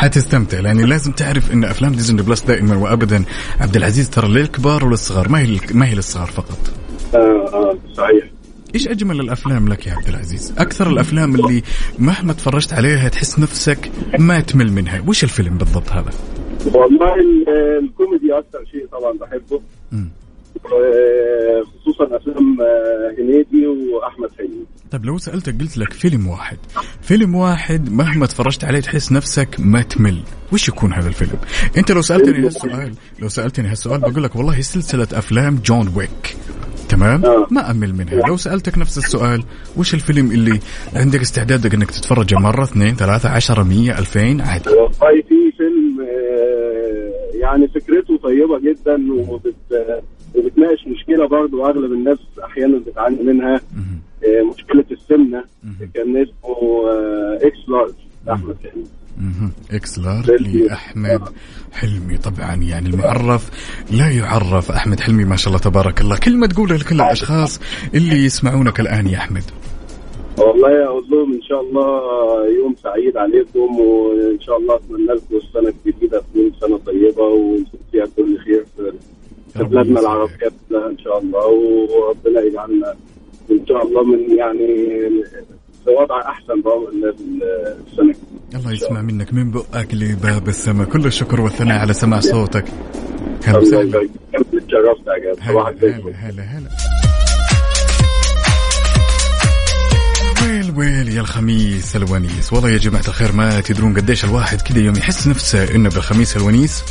[0.00, 3.24] حتستمتع لأن لازم تعرف إن أفلام Disney Plus دائما وابدا
[3.60, 6.58] عبد العزيز ترى للكبار وللصغار ما هي ما هي للصغار فقط.
[7.14, 8.24] آه صحيح.
[8.74, 11.62] إيش أجمل الأفلام لك يا عبد العزيز؟ أكثر الأفلام اللي
[11.98, 15.04] مهما تفرجت عليها تحس نفسك ما تمل منها.
[15.08, 16.10] وش الفيلم بالضبط هذا؟
[16.74, 17.48] والله ال-
[17.84, 19.60] الكوميدي أكثر شيء طبعا بحبه.
[20.66, 24.64] آه، خصوصا أفلام آه، هنيدي وأحمد حلمي.
[24.90, 26.58] طيب لو سألتك قلت لك فيلم واحد.
[27.02, 30.22] فيلم واحد مهما تفرجت عليه تحس نفسك ما تمل
[30.52, 31.38] وش يكون هذا الفيلم؟
[31.76, 36.36] أنت لو سألتني هالسؤال لو سألتني هالسؤال بقول لك والله سلسلة أفلام جون ويك.
[36.88, 38.14] تمام؟ ما أمل منها.
[38.28, 39.42] لو سألتك نفس السؤال
[39.76, 40.60] وش الفيلم اللي
[40.94, 44.70] عندك استعدادك إنك تتفرجه مرة اثنين ثلاثة عشرة مية ألفين؟ عادي.
[44.70, 49.54] والله في فيلم آه، يعني فكرته طيبة جدا وبت
[50.34, 53.54] وبتناقش مشكلة برضو أغلب الناس أحيانا بتعاني منها.
[53.54, 53.60] آه،
[54.24, 55.44] مشكلة السمنة
[55.94, 57.94] كان اسمه آه، X Large
[58.30, 58.84] أحمد حلمي.
[59.72, 61.22] X Large لأحمد
[61.72, 62.16] حلمي.
[62.16, 63.50] طبعا يعني المعرف
[63.90, 66.16] لا يعرف أحمد حلمي ما شاء الله تبارك الله.
[66.18, 67.60] كلمة تقولها لكل الأشخاص
[67.94, 69.44] اللي يسمعونك الآن يا أحمد.
[70.38, 72.00] والله أقول لهم إن شاء الله
[72.58, 78.04] يوم سعيد عليكم وإن شاء الله أتمنى لكم السنة الجديدة تكون سنة طيبة ونشوف فيها
[78.16, 78.64] كل خير
[79.54, 82.94] في بلادنا العربية إن شاء الله وربنا يجعلنا
[83.50, 84.88] إن شاء الله من يعني
[85.86, 86.62] وضع أحسن
[87.86, 88.14] السنة.
[88.54, 90.88] الله يسمع منك من بقك لباب السماء.
[90.88, 92.64] كل الشكر والثناء على سماع صوتك.
[93.44, 94.08] هلا وسهلا الخير.
[96.14, 96.68] هلا هلا
[100.42, 102.52] ويل ويل يا الخميس الونيس.
[102.52, 106.84] والله يا جماعة الخير ما تدرون قديش الواحد كذا يوم يحس نفسه إنه بالخميس الونيس.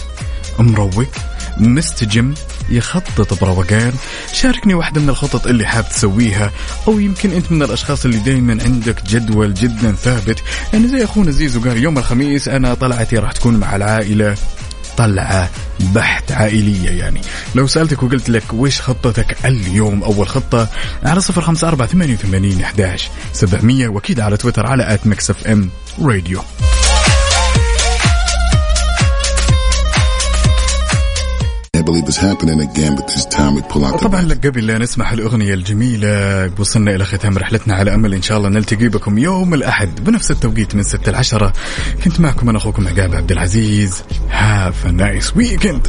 [0.62, 1.08] مروق
[1.58, 2.34] مستجم
[2.70, 3.94] يخطط بروقان.
[4.34, 6.52] شاركني واحدة من الخطط اللي حاب تسويها
[6.88, 10.40] أو يمكن أنت من الأشخاص اللي دايما عندك جدول جدا ثابت.
[10.74, 14.36] يعني زي أخونا زيزو قال يوم الخميس أنا طلعتي راح تكون مع العائلة.
[14.98, 15.50] طلعة
[15.80, 17.22] بحت عائلية يعني.
[17.56, 20.68] لو سألتك وقلت لك وش خطتك اليوم أول خطة؟
[21.04, 25.70] على صفر خمسة أربعة ثمانية وثمانين أحداش سبعمية وأكيد على تويتر على at Mix FM
[26.02, 26.42] راديو
[31.90, 35.54] believe it's happening again, but this time we pull out لك قبل لا نسمح الأغنية
[35.54, 40.32] الجميلة وصلنا إلى ختام رحلتنا على أمل إن شاء الله نلتقي بكم يوم الأحد بنفس
[40.32, 41.54] التوقيت من 6 ل 10
[42.04, 44.04] كنت معكم أنا أخوكم عقاب عبد العزيز.
[44.30, 45.88] هاف نايس ويكند